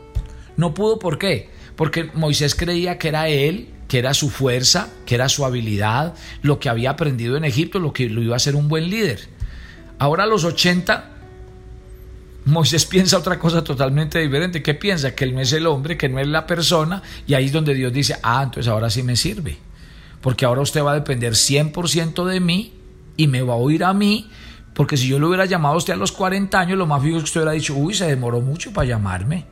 No 0.57 0.75
pudo, 0.75 0.99
¿por 0.99 1.19
qué? 1.19 1.51
Porque 1.77 2.11
Moisés 2.15 2.55
creía 2.55 2.99
que 2.99 3.09
era 3.09 3.29
él, 3.29 3.71
que 3.89 3.99
era 3.99 4.15
su 4.15 4.29
fuerza, 4.31 4.89
que 5.07 5.15
era 5.15 5.29
su 5.29 5.45
habilidad, 5.45 6.15
lo 6.43 6.59
que 6.59 6.69
había 6.69 6.91
aprendido 6.91 7.37
en 7.37 7.45
Egipto, 7.45 7.79
lo 7.79 7.93
que 7.93 8.09
lo 8.09 8.23
iba 8.23 8.37
a 8.37 8.41
ser 8.41 8.57
un 8.57 8.69
buen 8.69 8.91
líder. 8.91 9.29
Ahora 9.99 10.25
a 10.25 10.27
los 10.27 10.45
80, 10.45 11.11
Moisés 12.47 12.87
piensa 12.87 13.19
otra 13.19 13.39
cosa 13.39 13.63
totalmente 13.63 14.19
diferente. 14.19 14.63
¿Qué 14.63 14.75
piensa? 14.75 15.15
Que 15.15 15.25
él 15.25 15.35
no 15.35 15.41
es 15.41 15.53
el 15.53 15.67
hombre, 15.67 15.97
que 15.97 16.09
no 16.09 16.19
es 16.19 16.27
la 16.27 16.47
persona, 16.47 17.03
y 17.27 17.35
ahí 17.35 17.47
es 17.47 17.53
donde 17.53 17.75
Dios 17.75 17.93
dice, 17.93 18.17
ah, 18.23 18.43
entonces 18.45 18.69
ahora 18.69 18.91
sí 18.91 19.03
me 19.03 19.17
sirve. 19.17 19.59
Porque 20.21 20.45
ahora 20.45 20.63
usted 20.63 20.83
va 20.83 20.93
a 20.93 20.95
depender 20.95 21.35
100% 21.35 22.25
de 22.25 22.41
mí 22.41 22.75
y 23.17 23.27
me 23.27 23.43
va 23.43 23.55
a 23.55 23.57
oír 23.57 23.85
a 23.85 23.93
mí, 23.93 24.31
porque 24.75 24.97
si 24.97 25.09
yo 25.09 25.19
lo 25.19 25.29
hubiera 25.29 25.45
llamado 25.45 25.75
a 25.75 25.79
usted 25.79 25.93
a 25.93 25.97
los 25.97 26.13
40 26.13 26.59
años, 26.59 26.79
lo 26.79 26.87
más 26.87 27.03
fijo 27.03 27.17
es 27.17 27.23
que 27.23 27.27
usted 27.27 27.41
hubiera 27.41 27.53
dicho, 27.53 27.75
uy, 27.75 27.95
se 27.95 28.07
demoró 28.07 28.41
mucho 28.41 28.73
para 28.73 28.89
llamarme. 28.89 29.45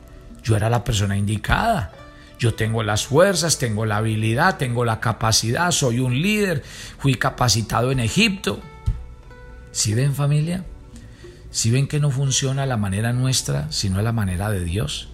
Yo 0.43 0.55
era 0.55 0.69
la 0.69 0.83
persona 0.83 1.17
indicada. 1.17 1.91
Yo 2.39 2.53
tengo 2.53 2.83
las 2.83 3.05
fuerzas, 3.05 3.59
tengo 3.59 3.85
la 3.85 3.97
habilidad, 3.97 4.57
tengo 4.57 4.85
la 4.85 5.01
capacidad, 5.01 5.71
soy 5.71 5.99
un 5.99 6.21
líder, 6.21 6.63
fui 6.97 7.15
capacitado 7.15 7.91
en 7.91 7.99
Egipto. 7.99 8.59
¿Sí 9.71 9.93
ven 9.93 10.15
familia? 10.15 10.63
¿Sí 11.51 11.71
ven 11.71 11.87
que 11.87 11.99
no 11.99 12.11
funciona 12.11 12.65
la 12.65 12.77
manera 12.77 13.13
nuestra, 13.13 13.71
sino 13.71 14.01
la 14.01 14.11
manera 14.11 14.49
de 14.49 14.63
Dios? 14.63 15.09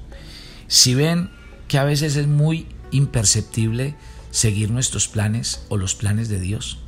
¿Sí 0.68 0.96
ven 0.96 1.30
que 1.68 1.78
a 1.78 1.84
veces 1.84 2.16
es 2.16 2.28
muy 2.28 2.68
imperceptible 2.92 3.96
seguir 4.32 4.72
nuestros 4.72 5.08
planes 5.08 5.66
o 5.70 5.78
los 5.78 5.96
planes 5.96 6.30
de 6.30 6.40
Dios? 6.40 6.80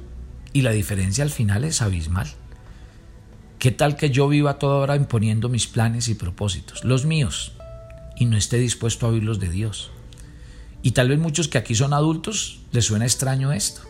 y 0.57 0.63
la 0.63 0.71
diferencia 0.71 1.23
al 1.23 1.29
final 1.29 1.63
es 1.63 1.83
abismal. 1.83 2.27
¿Qué 3.59 3.71
tal 3.71 3.95
que 3.95 4.09
yo 4.09 4.27
viva 4.27 4.57
toda 4.57 4.77
hora 4.77 4.95
imponiendo 4.95 5.49
mis 5.49 5.67
planes 5.67 6.07
y 6.07 6.15
propósitos, 6.15 6.83
los 6.83 7.05
míos, 7.05 7.51
y 8.15 8.25
no 8.25 8.37
esté 8.37 8.57
dispuesto 8.57 9.05
a 9.05 9.09
oír 9.09 9.23
los 9.23 9.39
de 9.39 9.49
Dios? 9.49 9.91
Y 10.81 10.91
tal 10.91 11.09
vez 11.09 11.19
muchos 11.19 11.47
que 11.47 11.59
aquí 11.59 11.75
son 11.75 11.93
adultos 11.93 12.59
les 12.71 12.85
suena 12.85 13.05
extraño 13.05 13.51
esto. 13.51 13.81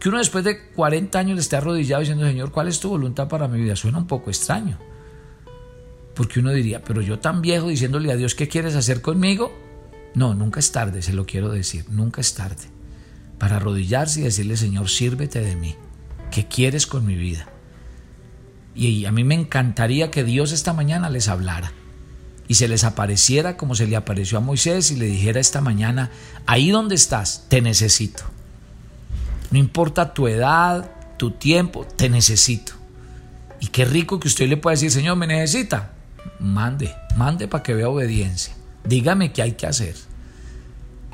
Que 0.00 0.08
uno 0.08 0.18
después 0.18 0.42
de 0.44 0.68
40 0.70 1.18
años 1.18 1.34
le 1.34 1.42
esté 1.42 1.56
arrodillado 1.56 2.00
diciendo, 2.00 2.26
Señor, 2.26 2.50
¿cuál 2.50 2.68
es 2.68 2.80
tu 2.80 2.88
voluntad 2.88 3.28
para 3.28 3.48
mi 3.48 3.60
vida? 3.60 3.76
Suena 3.76 3.98
un 3.98 4.06
poco 4.06 4.30
extraño. 4.30 4.78
Porque 6.14 6.40
uno 6.40 6.52
diría, 6.52 6.82
pero 6.82 7.02
yo 7.02 7.18
tan 7.18 7.42
viejo 7.42 7.68
diciéndole 7.68 8.10
a 8.10 8.16
Dios, 8.16 8.34
¿qué 8.34 8.48
quieres 8.48 8.74
hacer 8.76 9.02
conmigo? 9.02 9.52
No, 10.14 10.34
nunca 10.34 10.58
es 10.58 10.72
tarde, 10.72 11.02
se 11.02 11.12
lo 11.12 11.26
quiero 11.26 11.50
decir, 11.50 11.84
nunca 11.90 12.22
es 12.22 12.34
tarde. 12.34 12.64
Para 13.38 13.56
arrodillarse 13.56 14.20
y 14.20 14.24
decirle, 14.24 14.56
Señor, 14.56 14.88
sírvete 14.88 15.40
de 15.42 15.54
mí. 15.54 15.76
¿Qué 16.30 16.46
quieres 16.46 16.86
con 16.86 17.04
mi 17.04 17.14
vida? 17.14 17.46
Y 18.74 19.04
a 19.04 19.12
mí 19.12 19.22
me 19.22 19.34
encantaría 19.34 20.10
que 20.10 20.24
Dios 20.24 20.52
esta 20.52 20.72
mañana 20.72 21.10
les 21.10 21.28
hablara 21.28 21.72
y 22.48 22.54
se 22.54 22.68
les 22.68 22.84
apareciera 22.84 23.56
como 23.56 23.74
se 23.74 23.86
le 23.86 23.96
apareció 23.96 24.38
a 24.38 24.40
Moisés 24.40 24.90
y 24.90 24.96
le 24.96 25.06
dijera 25.06 25.40
esta 25.40 25.60
mañana, 25.60 26.10
ahí 26.46 26.70
donde 26.70 26.94
estás, 26.94 27.46
te 27.48 27.60
necesito. 27.60 28.24
No 29.50 29.58
importa 29.58 30.14
tu 30.14 30.28
edad, 30.28 30.90
tu 31.16 31.32
tiempo, 31.32 31.84
te 31.84 32.08
necesito. 32.08 32.72
Y 33.60 33.66
qué 33.66 33.84
rico 33.84 34.20
que 34.20 34.28
usted 34.28 34.48
le 34.48 34.56
pueda 34.56 34.74
decir, 34.74 34.90
Señor, 34.90 35.16
me 35.16 35.26
necesita. 35.26 35.92
Mande, 36.38 36.94
mande 37.16 37.48
para 37.48 37.62
que 37.62 37.74
vea 37.74 37.88
obediencia. 37.88 38.54
Dígame 38.84 39.32
qué 39.32 39.42
hay 39.42 39.52
que 39.52 39.66
hacer. 39.66 39.94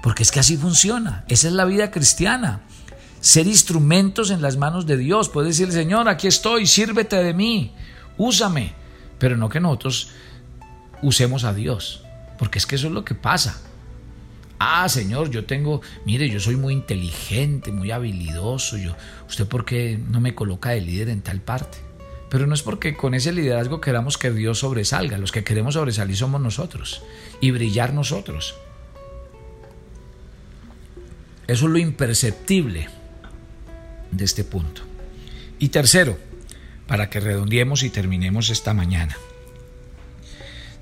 Porque 0.03 0.22
es 0.22 0.31
que 0.31 0.40
así 0.40 0.57
funciona. 0.57 1.25
Esa 1.29 1.49
es 1.49 1.55
la 1.55 1.64
vida 1.64 1.90
cristiana. 1.90 2.61
Ser 3.20 3.46
instrumentos 3.46 4.31
en 4.31 4.42
las 4.42 4.57
manos 4.57 4.87
de 4.87 4.96
Dios. 4.96 5.29
Puede 5.29 5.49
decir, 5.49 5.72
Señor, 5.72 6.09
aquí 6.09 6.29
estoy, 6.29 6.66
sírvete 6.66 7.16
de 7.16 7.35
mí, 7.35 7.75
úsame. 8.16 8.75
Pero 9.18 9.37
no 9.37 9.49
que 9.49 9.59
nosotros 9.59 10.11
usemos 11.03 11.42
a 11.42 11.53
Dios. 11.53 12.05
Porque 12.38 12.59
es 12.59 12.66
que 12.66 12.77
eso 12.77 12.87
es 12.87 12.92
lo 12.92 13.05
que 13.05 13.14
pasa. 13.14 13.61
Ah, 14.59 14.88
Señor, 14.88 15.31
yo 15.31 15.45
tengo, 15.45 15.83
mire, 16.05 16.31
yo 16.31 16.40
soy 16.40 16.57
muy 16.57 16.73
inteligente, 16.73 17.73
muy 17.73 17.90
habilidoso. 17.90 18.79
Yo, 18.79 18.97
¿Usted 19.29 19.47
por 19.47 19.64
qué 19.64 19.99
no 20.11 20.21
me 20.21 20.35
coloca 20.35 20.71
de 20.71 20.81
líder 20.81 21.11
en 21.11 21.21
tal 21.21 21.40
parte? 21.40 21.79
Pero 22.31 22.47
no 22.47 22.55
es 22.55 22.62
porque 22.62 22.97
con 22.97 23.14
ese 23.14 23.33
liderazgo 23.33 23.81
queramos 23.81 24.19
que 24.19 24.31
Dios 24.31 24.61
sobresalga. 24.61 25.19
Los 25.19 25.31
que 25.31 25.45
queremos 25.45 25.75
sobresalir 25.75 26.16
somos 26.16 26.40
nosotros 26.40 27.03
y 27.40 27.51
brillar 27.51 27.92
nosotros. 27.92 28.57
Eso 31.47 31.66
es 31.66 31.73
lo 31.73 31.79
imperceptible 31.79 32.88
de 34.11 34.25
este 34.25 34.42
punto. 34.42 34.83
Y 35.59 35.69
tercero, 35.69 36.19
para 36.87 37.11
que 37.11 37.21
redondeemos 37.21 37.83
y 37.83 37.90
terminemos 37.90 38.51
esta 38.51 38.75
mañana. 38.75 39.16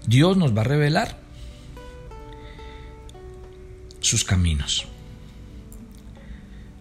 Dios 0.06 0.36
nos 0.36 0.56
va 0.56 0.62
a 0.62 0.64
revelar 0.64 1.23
sus 4.04 4.24
caminos. 4.24 4.86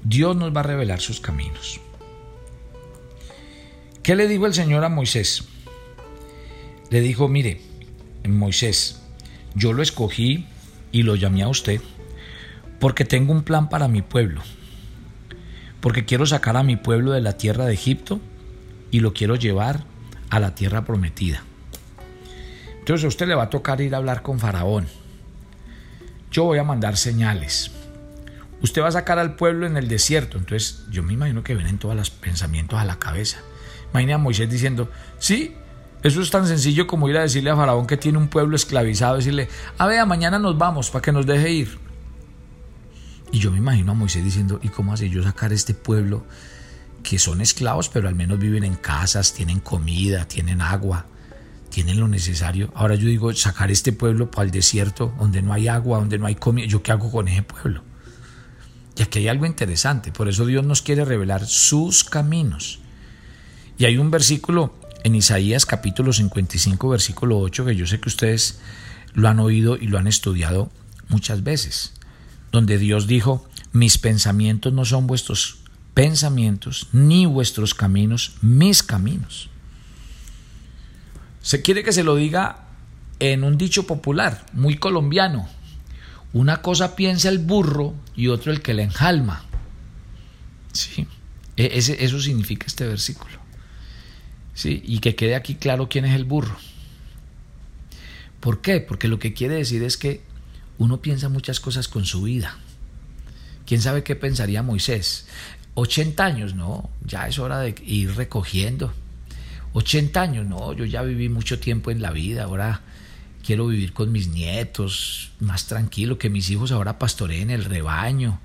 Dios 0.03 0.36
nos 0.36 0.53
va 0.55 0.59
a 0.59 0.63
revelar 0.63 0.99
sus 0.99 1.21
caminos. 1.21 1.79
¿Qué 4.03 4.15
le 4.15 4.27
dijo 4.27 4.45
el 4.45 4.53
Señor 4.53 4.83
a 4.83 4.89
Moisés? 4.89 5.45
Le 6.89 6.99
dijo, 6.99 7.29
mire, 7.29 7.62
Moisés, 8.27 9.01
yo 9.55 9.71
lo 9.71 9.81
escogí 9.81 10.45
y 10.91 11.03
lo 11.03 11.15
llamé 11.15 11.43
a 11.43 11.47
usted 11.47 11.79
porque 12.79 13.05
tengo 13.05 13.31
un 13.31 13.43
plan 13.43 13.69
para 13.69 13.88
mi 13.88 14.01
pueblo, 14.01 14.41
porque 15.79 16.03
quiero 16.03 16.25
sacar 16.25 16.57
a 16.57 16.63
mi 16.63 16.75
pueblo 16.75 17.13
de 17.13 17.21
la 17.21 17.38
tierra 17.38 17.65
de 17.65 17.73
Egipto 17.73 18.19
y 18.91 18.99
lo 18.99 19.13
quiero 19.13 19.36
llevar 19.36 19.86
a 20.29 20.41
la 20.41 20.53
tierra 20.55 20.83
prometida. 20.83 21.43
Entonces 22.79 23.05
a 23.05 23.07
usted 23.07 23.27
le 23.27 23.36
va 23.36 23.43
a 23.43 23.49
tocar 23.49 23.79
ir 23.79 23.95
a 23.95 23.99
hablar 23.99 24.21
con 24.21 24.39
Faraón. 24.39 24.88
Yo 26.34 26.46
voy 26.46 26.58
a 26.58 26.63
mandar 26.63 26.98
señales. 26.98 27.72
Usted 28.63 28.82
va 28.82 28.88
a 28.88 28.91
sacar 28.91 29.19
al 29.19 29.36
pueblo 29.36 29.67
en 29.67 29.78
el 29.78 29.88
desierto. 29.88 30.39
Entonces 30.39 30.84
yo 30.89 31.04
me 31.04 31.13
imagino 31.13 31.43
que 31.43 31.54
vienen 31.54 31.78
todos 31.78 31.96
los 31.96 32.10
pensamientos 32.10 32.80
a 32.80 32.86
la 32.86 32.98
cabeza. 32.98 33.38
Imagina 33.91 34.15
a 34.15 34.17
Moisés 34.17 34.50
diciendo, 34.50 34.89
sí, 35.19 35.56
eso 36.02 36.22
es 36.22 36.32
tan 36.32 36.48
sencillo 36.48 36.88
como 36.88 37.08
ir 37.08 37.17
a 37.17 37.22
decirle 37.22 37.52
a 37.52 37.56
Faraón 37.56 37.86
que 37.86 37.98
tiene 37.98 38.17
un 38.17 38.30
pueblo 38.30 38.56
esclavizado, 38.56 39.17
decirle, 39.17 39.48
a 39.78 39.86
ver, 39.86 40.04
mañana 40.08 40.39
nos 40.39 40.58
vamos 40.58 40.89
para 40.89 41.04
que 41.04 41.12
nos 41.12 41.28
deje 41.28 41.52
ir. 41.52 41.78
Y 43.32 43.38
yo 43.38 43.52
me 43.52 43.58
imagino 43.58 43.91
a 43.91 43.96
Moisés 43.96 44.24
diciendo, 44.24 44.60
¿y 44.63 44.69
cómo 44.69 44.91
hace 44.91 45.10
yo 45.10 45.22
sacar 45.22 45.54
este 45.54 45.76
pueblo 45.76 46.26
que 47.04 47.19
son 47.19 47.41
esclavos, 47.41 47.89
pero 47.89 48.08
al 48.08 48.15
menos 48.15 48.39
viven 48.39 48.63
en 48.63 48.76
casas, 48.76 49.34
tienen 49.34 49.60
comida, 49.60 50.28
tienen 50.28 50.62
agua, 50.62 51.06
tienen 51.73 51.99
lo 51.99 52.07
necesario? 52.07 52.71
Ahora 52.75 52.93
yo 52.93 53.07
digo, 53.07 53.33
sacar 53.33 53.71
este 53.71 53.91
pueblo 53.91 54.29
para 54.29 54.45
el 54.45 54.51
desierto, 54.51 55.12
donde 55.17 55.41
no 55.41 55.53
hay 55.53 55.67
agua, 55.67 55.97
donde 55.97 56.19
no 56.19 56.27
hay 56.27 56.36
comida, 56.36 56.67
¿yo 56.67 56.83
qué 56.83 56.91
hago 56.91 57.12
con 57.12 57.27
ese 57.27 57.41
pueblo? 57.41 57.83
Y 58.95 59.01
aquí 59.01 59.19
hay 59.19 59.27
algo 59.27 59.47
interesante, 59.47 60.12
por 60.12 60.29
eso 60.29 60.45
Dios 60.45 60.63
nos 60.63 60.83
quiere 60.83 61.03
revelar 61.03 61.47
sus 61.47 62.03
caminos. 62.03 62.79
Y 63.79 63.86
hay 63.86 63.97
un 63.97 64.12
versículo 64.12 64.75
en 65.03 65.15
Isaías 65.15 65.65
capítulo 65.65 66.13
55, 66.13 66.89
versículo 66.89 67.39
8, 67.39 67.65
que 67.65 67.75
yo 67.75 67.88
sé 67.88 67.99
que 67.99 68.09
ustedes 68.09 68.59
lo 69.15 69.27
han 69.27 69.39
oído 69.39 69.75
y 69.75 69.88
lo 69.88 69.97
han 69.97 70.05
estudiado 70.05 70.71
muchas 71.09 71.43
veces, 71.43 71.93
donde 72.51 72.77
Dios 72.77 73.07
dijo, 73.07 73.49
mis 73.71 73.97
pensamientos 73.97 74.73
no 74.73 74.86
son 74.86 75.07
vuestros 75.07 75.57
pensamientos, 75.95 76.88
ni 76.91 77.25
vuestros 77.25 77.73
caminos, 77.73 78.36
mis 78.43 78.83
caminos. 78.83 79.49
Se 81.43 81.62
quiere 81.62 81.84
que 81.84 81.91
se 81.91 82.03
lo 82.03 82.15
diga 82.15 82.65
en 83.19 83.43
un 83.43 83.60
dicho 83.60 83.86
popular, 83.86 84.43
muy 84.53 84.77
colombiano. 84.77 85.47
Una 86.34 86.63
cosa 86.63 86.95
piensa 86.95 87.29
el 87.29 87.38
burro 87.38 87.93
y 88.15 88.29
otro 88.29 88.51
el 88.51 88.63
que 88.63 88.73
le 88.73 88.82
enjalma. 88.82 89.45
Sí, 90.71 91.06
e-, 91.56 91.69
eso 91.75 92.19
significa 92.19 92.65
este 92.65 92.88
versículo. 92.88 93.43
¿sí? 94.53 94.82
y 94.86 94.99
que 94.99 95.15
quede 95.15 95.36
aquí 95.36 95.56
claro 95.56 95.89
quién 95.89 96.06
es 96.06 96.15
el 96.15 96.25
burro. 96.25 96.56
¿Por 98.39 98.62
qué? 98.62 98.79
Porque 98.82 99.08
lo 99.08 99.19
que 99.19 99.34
quiere 99.34 99.56
decir 99.56 99.84
es 99.84 99.97
que 99.97 100.21
uno 100.77 101.01
piensa 101.01 101.29
muchas 101.29 101.60
cosas 101.60 101.88
con 101.88 102.06
su 102.06 102.23
vida. 102.23 102.58
¿Quién 103.65 103.82
sabe 103.82 104.03
qué 104.03 104.15
pensaría 104.15 104.63
Moisés? 104.63 105.27
80 105.75 106.23
años, 106.23 106.56
no, 106.56 106.89
ya 107.06 107.27
es 107.27 107.39
hora 107.39 107.60
de 107.60 107.75
ir 107.86 108.15
recogiendo. 108.15 108.93
80 109.73 110.21
años, 110.21 110.45
no, 110.45 110.73
yo 110.73 110.86
ya 110.86 111.01
viví 111.01 111.29
mucho 111.29 111.59
tiempo 111.59 111.91
en 111.91 112.01
la 112.01 112.12
vida, 112.12 112.43
ahora 112.43 112.81
quiero 113.43 113.67
vivir 113.67 113.93
con 113.93 114.12
mis 114.12 114.29
nietos, 114.29 115.31
más 115.39 115.67
tranquilo, 115.67 116.17
que 116.17 116.29
mis 116.29 116.49
hijos 116.49 116.71
ahora 116.71 116.99
pastoreen 116.99 117.49
el 117.49 117.65
rebaño 117.65 118.39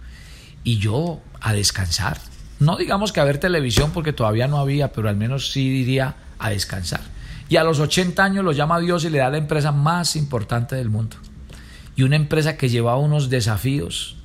y 0.64 0.78
yo 0.78 1.20
a 1.40 1.52
descansar. 1.52 2.18
No 2.60 2.76
digamos 2.76 3.12
que 3.12 3.20
a 3.20 3.24
ver 3.24 3.38
televisión 3.38 3.92
porque 3.92 4.12
todavía 4.12 4.48
no 4.48 4.58
había, 4.58 4.92
pero 4.92 5.08
al 5.08 5.16
menos 5.16 5.52
sí 5.52 5.70
diría 5.70 6.16
a 6.38 6.50
descansar. 6.50 7.00
Y 7.48 7.56
a 7.56 7.64
los 7.64 7.78
80 7.78 8.22
años 8.22 8.44
lo 8.44 8.52
llama 8.52 8.80
Dios 8.80 9.04
y 9.04 9.10
le 9.10 9.18
da 9.18 9.30
la 9.30 9.38
empresa 9.38 9.72
más 9.72 10.16
importante 10.16 10.76
del 10.76 10.90
mundo. 10.90 11.16
Y 11.96 12.02
una 12.02 12.16
empresa 12.16 12.56
que 12.56 12.68
lleva 12.68 12.96
unos 12.96 13.30
desafíos. 13.30 14.16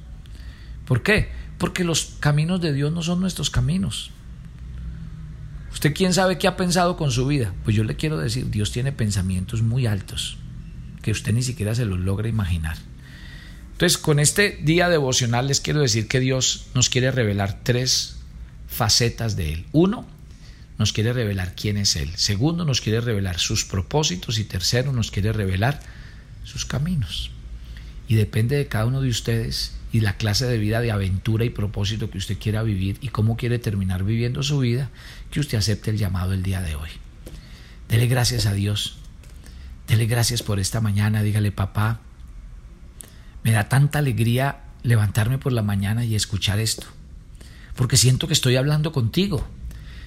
¿Por 0.85 1.03
qué? 1.03 1.31
Porque 1.57 1.83
los 1.83 2.15
caminos 2.19 2.59
de 2.59 2.73
Dios 2.73 2.91
no 2.91 3.01
son 3.01 3.21
nuestros 3.21 3.49
caminos. 3.49 4.11
¿Usted 5.84 5.96
quién 5.96 6.13
sabe 6.13 6.38
qué 6.38 6.48
ha 6.48 6.56
pensado 6.56 6.96
con 6.96 7.12
su 7.12 7.28
vida? 7.28 7.54
Pues 7.65 7.76
yo 7.76 7.84
le 7.84 7.98
quiero 7.98 8.17
decir, 8.17 8.50
Dios 8.50 8.72
tiene 8.72 8.93
pensamientos 8.93 9.63
muy 9.63 9.86
altos 9.86 10.38
que 11.02 11.12
usted 11.12 11.34
ni 11.34 11.43
siquiera 11.43 11.76
se 11.76 11.84
los 11.84 12.00
logra 12.00 12.30
imaginar. 12.30 12.78
Entonces, 13.74 13.98
con 13.98 14.22
este 14.22 14.60
día 14.62 14.88
devocional 14.88 15.48
les 15.48 15.60
quiero 15.60 15.82
decir 15.82 16.08
que 16.08 16.22
Dios 16.22 16.67
nos 16.74 16.89
quiere 16.89 17.12
revelar 17.12 17.60
tres 17.63 18.15
facetas 18.65 19.36
de 19.36 19.52
Él. 19.52 19.65
Uno, 19.74 20.08
nos 20.78 20.93
quiere 20.93 21.12
revelar 21.12 21.54
quién 21.54 21.76
es 21.76 21.98
Él. 21.98 22.12
Segundo, 22.15 22.63
nos 22.63 22.80
quiere 22.80 23.02
revelar 23.02 23.38
sus 23.38 23.65
propósitos. 23.65 24.39
Y 24.39 24.46
tercero, 24.46 24.93
nos 24.93 25.12
quiere 25.12 25.34
revelar 25.34 25.82
sus 26.46 26.63
caminos. 26.63 27.30
Y 28.08 28.15
depende 28.15 28.56
de 28.56 28.67
cada 28.67 28.86
uno 28.86 29.02
de 29.02 29.10
ustedes 29.10 29.74
y 29.93 30.00
la 30.00 30.17
clase 30.17 30.48
de 30.48 30.58
vida 30.58 30.82
de 30.82 30.91
aventura 30.91 31.46
y 31.46 31.52
propósito 31.52 32.10
que 32.10 32.17
usted 32.17 32.39
quiera 32.39 32.63
vivir 32.63 32.98
y 33.02 33.10
cómo 33.10 33.38
quiere 33.38 33.60
terminar 33.60 34.04
viviendo 34.04 34.41
su 34.41 34.58
vida, 34.58 34.89
que 35.34 35.41
usted 35.41 35.58
acepte 35.58 35.89
el 35.89 35.98
llamado 35.98 36.34
el 36.34 36.43
día 36.43 36.62
de 36.62 36.76
hoy. 36.76 36.89
Dele 37.89 38.08
gracias 38.08 38.46
a 38.46 38.54
Dios. 38.54 39.00
Dele 39.88 40.06
gracias 40.06 40.43
por 40.43 40.60
esta 40.60 40.80
mañana. 40.80 41.24
Dígale, 41.24 41.52
papá, 41.52 42.00
me 43.43 43.52
da 43.52 43.67
tanta 43.67 44.00
alegría 44.00 44.62
levantarme 44.84 45.39
por 45.39 45.52
la 45.52 45.63
mañana 45.63 46.06
y 46.06 46.15
escuchar 46.15 46.60
esto 46.60 46.88
porque 47.76 47.98
siento 47.98 48.28
que 48.28 48.34
estoy 48.34 48.56
hablando 48.56 48.91
contigo. 48.91 49.46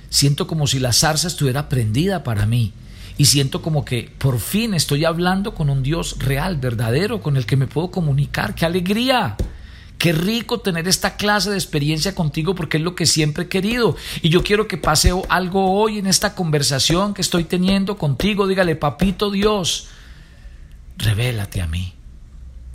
Siento 0.09 0.47
como 0.47 0.67
si 0.67 0.79
la 0.79 0.93
zarza 0.93 1.29
estuviera 1.29 1.69
prendida 1.69 2.23
para 2.23 2.47
mí. 2.47 2.73
Y 3.19 3.27
siento 3.27 3.63
como 3.63 3.85
que 3.85 4.13
por 4.19 4.39
fin 4.41 4.75
estoy 4.75 5.05
hablando 5.05 5.55
con 5.55 5.71
un 5.71 5.83
Dios 5.83 6.17
real, 6.19 6.59
verdadero, 6.59 7.23
con 7.23 7.37
el 7.37 7.47
que 7.47 7.57
me 7.57 7.67
puedo 7.67 7.91
comunicar. 7.91 8.55
¡Qué 8.55 8.67
alegría! 8.67 9.37
Qué 9.99 10.13
rico 10.13 10.61
tener 10.61 10.89
esta 10.89 11.17
clase 11.17 11.51
de 11.51 11.57
experiencia 11.57 12.15
contigo 12.15 12.55
porque 12.55 12.77
es 12.77 12.83
lo 12.83 12.95
que 12.95 13.07
siempre 13.07 13.45
he 13.45 13.49
querido. 13.49 13.97
Y 14.21 14.29
yo 14.29 14.43
quiero 14.43 14.69
que 14.69 14.77
pase 14.77 15.13
algo 15.29 15.73
hoy 15.73 15.99
en 15.99 16.07
esta 16.07 16.35
conversación 16.35 17.15
que 17.15 17.23
estoy 17.23 17.45
teniendo 17.45 17.97
contigo. 17.97 18.47
Dígale, 18.47 18.77
papito 18.77 19.31
Dios, 19.31 19.89
revélate 20.99 21.63
a 21.63 21.67
mí, 21.67 21.95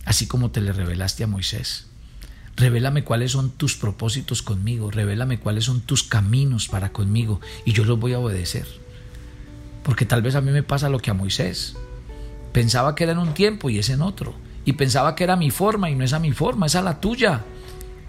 así 0.06 0.26
como 0.26 0.50
te 0.50 0.62
le 0.62 0.74
revelaste 0.74 1.24
a 1.24 1.28
Moisés. 1.28 1.88
Revélame 2.58 3.04
cuáles 3.04 3.32
son 3.32 3.52
tus 3.52 3.76
propósitos 3.76 4.42
conmigo, 4.42 4.92
revélame 4.92 5.40
cuáles 5.40 5.66
son 5.66 5.82
tus 5.82 6.04
caminos 6.04 6.68
para 6.68 6.92
conmigo 6.92 7.40
y 7.66 7.74
yo 7.74 7.86
los 7.86 8.00
voy 8.00 8.14
a 8.14 8.20
obedecer. 8.20 8.68
Porque 9.84 10.06
tal 10.06 10.22
vez 10.22 10.36
a 10.36 10.42
mí 10.42 10.52
me 10.52 10.64
pasa 10.64 10.90
lo 10.90 11.00
que 11.00 11.12
a 11.12 11.16
Moisés. 11.16 11.76
Pensaba 12.52 12.94
que 12.96 13.04
era 13.04 13.14
en 13.14 13.20
un 13.20 13.34
tiempo 13.34 13.70
y 13.70 13.80
es 13.80 13.90
en 13.90 14.02
otro. 14.02 14.36
Y 14.66 14.74
pensaba 14.74 15.16
que 15.16 15.24
era 15.24 15.36
mi 15.36 15.52
forma 15.52 15.90
y 15.90 15.96
no 15.96 16.04
es 16.04 16.14
a 16.14 16.20
mi 16.20 16.32
forma, 16.32 16.68
es 16.68 16.76
a 16.76 16.82
la 16.82 17.00
tuya. 17.00 17.42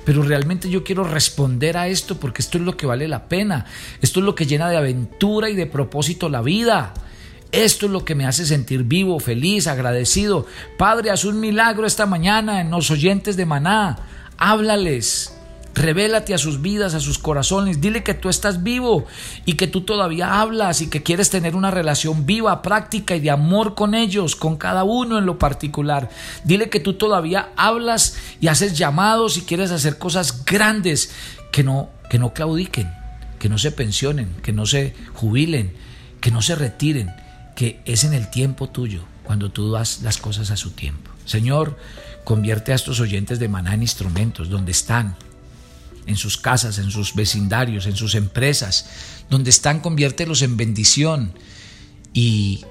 Pero 0.05 0.23
realmente 0.23 0.69
yo 0.69 0.83
quiero 0.83 1.05
responder 1.05 1.77
a 1.77 1.89
esto 1.89 2.19
porque 2.19 2.43
esto 2.43 2.59
es 2.59 2.65
lo 2.65 2.77
que 2.77 2.87
vale 2.87 3.07
la 3.09 3.29
pena. 3.29 3.67
Esto 4.01 4.21
es 4.21 4.27
lo 4.27 4.35
que 4.35 4.47
llena 4.47 4.69
de 4.69 4.77
aventura 4.77 5.49
y 5.49 5.55
de 5.55 5.67
propósito 5.67 6.29
la 6.29 6.43
vida. 6.43 6.93
Esto 7.53 7.87
es 7.87 7.93
lo 7.93 8.05
que 8.05 8.15
me 8.15 8.27
hace 8.27 8.47
sentir 8.47 8.85
vivo, 8.85 9.21
feliz, 9.21 9.67
agradecido. 9.67 10.47
Padre, 10.79 11.11
haz 11.11 11.25
un 11.25 11.39
milagro 11.39 11.87
esta 11.87 12.07
mañana 12.07 12.61
en 12.61 12.71
los 12.71 12.91
oyentes 12.91 13.37
de 13.37 13.47
Maná 13.47 13.99
háblales, 14.43 15.32
Revélate 15.75 16.35
a 16.35 16.39
sus 16.39 16.61
vidas, 16.61 16.95
a 16.95 17.01
sus 17.01 17.19
corazones. 17.19 17.81
Dile 17.81 18.03
que 18.03 18.15
tú 18.15 18.29
estás 18.29 18.63
vivo 18.63 19.07
y 19.47 19.55
que 19.55 19.67
tú 19.67 19.83
todavía 19.83 20.41
hablas 20.41 20.83
y 20.83 20.89
que 20.89 21.03
quieres 21.03 21.31
tener 21.31 21.57
una 21.57 21.71
relación 21.71 22.27
viva, 22.27 22.61
práctica 22.61 23.17
y 23.17 23.21
de 23.21 23.31
amor 23.31 23.75
con 23.75 23.95
ellos, 23.95 24.37
con 24.37 24.57
cada 24.57 24.85
uno 24.85 25.19
en 25.19 25.27
lo 25.27 25.39
particular. 25.39 26.11
Dile 26.45 26.69
que 26.69 26.81
tú 26.81 26.95
todavía 26.95 27.51
hablas 27.57 28.17
y 28.41 28.49
haces 28.49 28.77
llamados 28.77 29.37
y 29.39 29.43
quieres 29.43 29.71
hacer 29.71 29.99
cosas 29.99 30.45
grandes 30.45 31.11
que 31.53 31.63
no, 31.63 31.89
que 32.11 32.19
no 32.19 32.35
claudiquen, 32.35 32.93
que 33.39 33.49
no 33.49 33.57
se 33.57 33.73
pensionen, 33.73 34.35
que 34.43 34.53
no 34.53 34.67
se 34.67 34.95
jubilen, 35.15 35.75
que 36.21 36.31
no 36.31 36.43
se 36.43 36.55
retiren, 36.55 37.11
que 37.57 37.81
es 37.85 38.05
en 38.05 38.13
el 38.13 38.31
tiempo 38.31 38.69
tuyo, 38.69 39.05
cuando 39.25 39.51
tú 39.51 39.71
das 39.71 40.03
las 40.03 40.19
cosas 40.19 40.51
a 40.51 40.57
su 40.57 40.73
tiempo. 40.73 41.11
Señor, 41.25 41.79
convierte 42.25 42.73
a 42.73 42.75
estos 42.75 43.01
oyentes 43.01 43.39
de 43.39 43.49
maná 43.49 43.75
en 43.75 43.83
instrumentos, 43.83 44.49
donde 44.49 44.73
están, 44.73 45.17
en 46.07 46.17
sus 46.17 46.39
casas, 46.39 46.79
en 46.79 46.91
sus 46.91 47.15
vecindarios, 47.15 47.87
en 47.87 47.97
sus 47.97 48.15
empresas, 48.15 48.87
donde 49.31 49.51
están, 49.51 49.81
conviértelos 49.81 50.43
en 50.43 50.57
bendición. 50.57 51.35
Y 52.13 52.65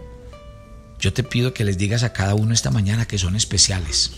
yo 0.99 1.13
te 1.13 1.23
pido 1.23 1.53
que 1.53 1.65
les 1.65 1.77
digas 1.77 2.03
a 2.03 2.13
cada 2.13 2.35
uno 2.35 2.53
esta 2.53 2.71
mañana 2.71 3.07
que 3.07 3.17
son 3.17 3.35
especiales, 3.35 4.11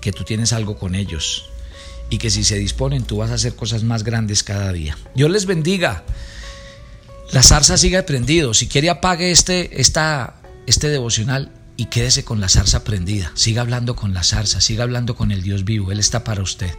que 0.00 0.12
tú 0.12 0.24
tienes 0.24 0.52
algo 0.52 0.78
con 0.78 0.94
ellos 0.94 1.44
y 2.12 2.18
que 2.18 2.30
si 2.30 2.44
se 2.44 2.58
disponen 2.58 3.04
tú 3.04 3.16
vas 3.18 3.30
a 3.30 3.34
hacer 3.34 3.56
cosas 3.56 3.84
más 3.84 4.04
grandes 4.04 4.42
cada 4.42 4.72
día. 4.72 4.98
Dios 5.14 5.30
les 5.30 5.46
bendiga. 5.46 6.04
La 7.32 7.42
zarza 7.42 7.78
sigue 7.78 8.02
prendido. 8.02 8.52
Si 8.52 8.68
quiere 8.68 8.90
apague 8.90 9.30
este, 9.30 9.80
esta, 9.80 10.34
este 10.66 10.88
devocional 10.88 11.50
y 11.78 11.86
quédese 11.86 12.22
con 12.22 12.40
la 12.40 12.50
zarza 12.50 12.84
prendida. 12.84 13.32
Siga 13.34 13.62
hablando 13.62 13.96
con 13.96 14.12
la 14.12 14.22
zarza, 14.24 14.60
siga 14.60 14.82
hablando 14.82 15.16
con 15.16 15.32
el 15.32 15.42
Dios 15.42 15.64
vivo. 15.64 15.90
Él 15.90 16.00
está 16.00 16.22
para 16.22 16.42
usted. 16.42 16.70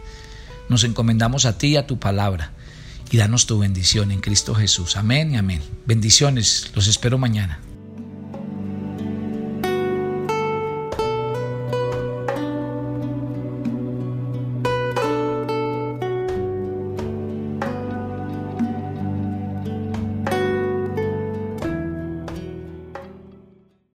Nos 0.68 0.84
encomendamos 0.84 1.44
a 1.44 1.58
ti 1.58 1.68
y 1.68 1.76
a 1.76 1.86
tu 1.86 1.98
palabra 1.98 2.52
y 3.10 3.16
danos 3.16 3.46
tu 3.46 3.58
bendición 3.58 4.10
en 4.10 4.20
Cristo 4.20 4.54
Jesús. 4.54 4.96
Amén 4.96 5.32
y 5.32 5.36
amén. 5.36 5.62
Bendiciones, 5.86 6.70
los 6.74 6.88
espero 6.88 7.18
mañana. 7.18 7.60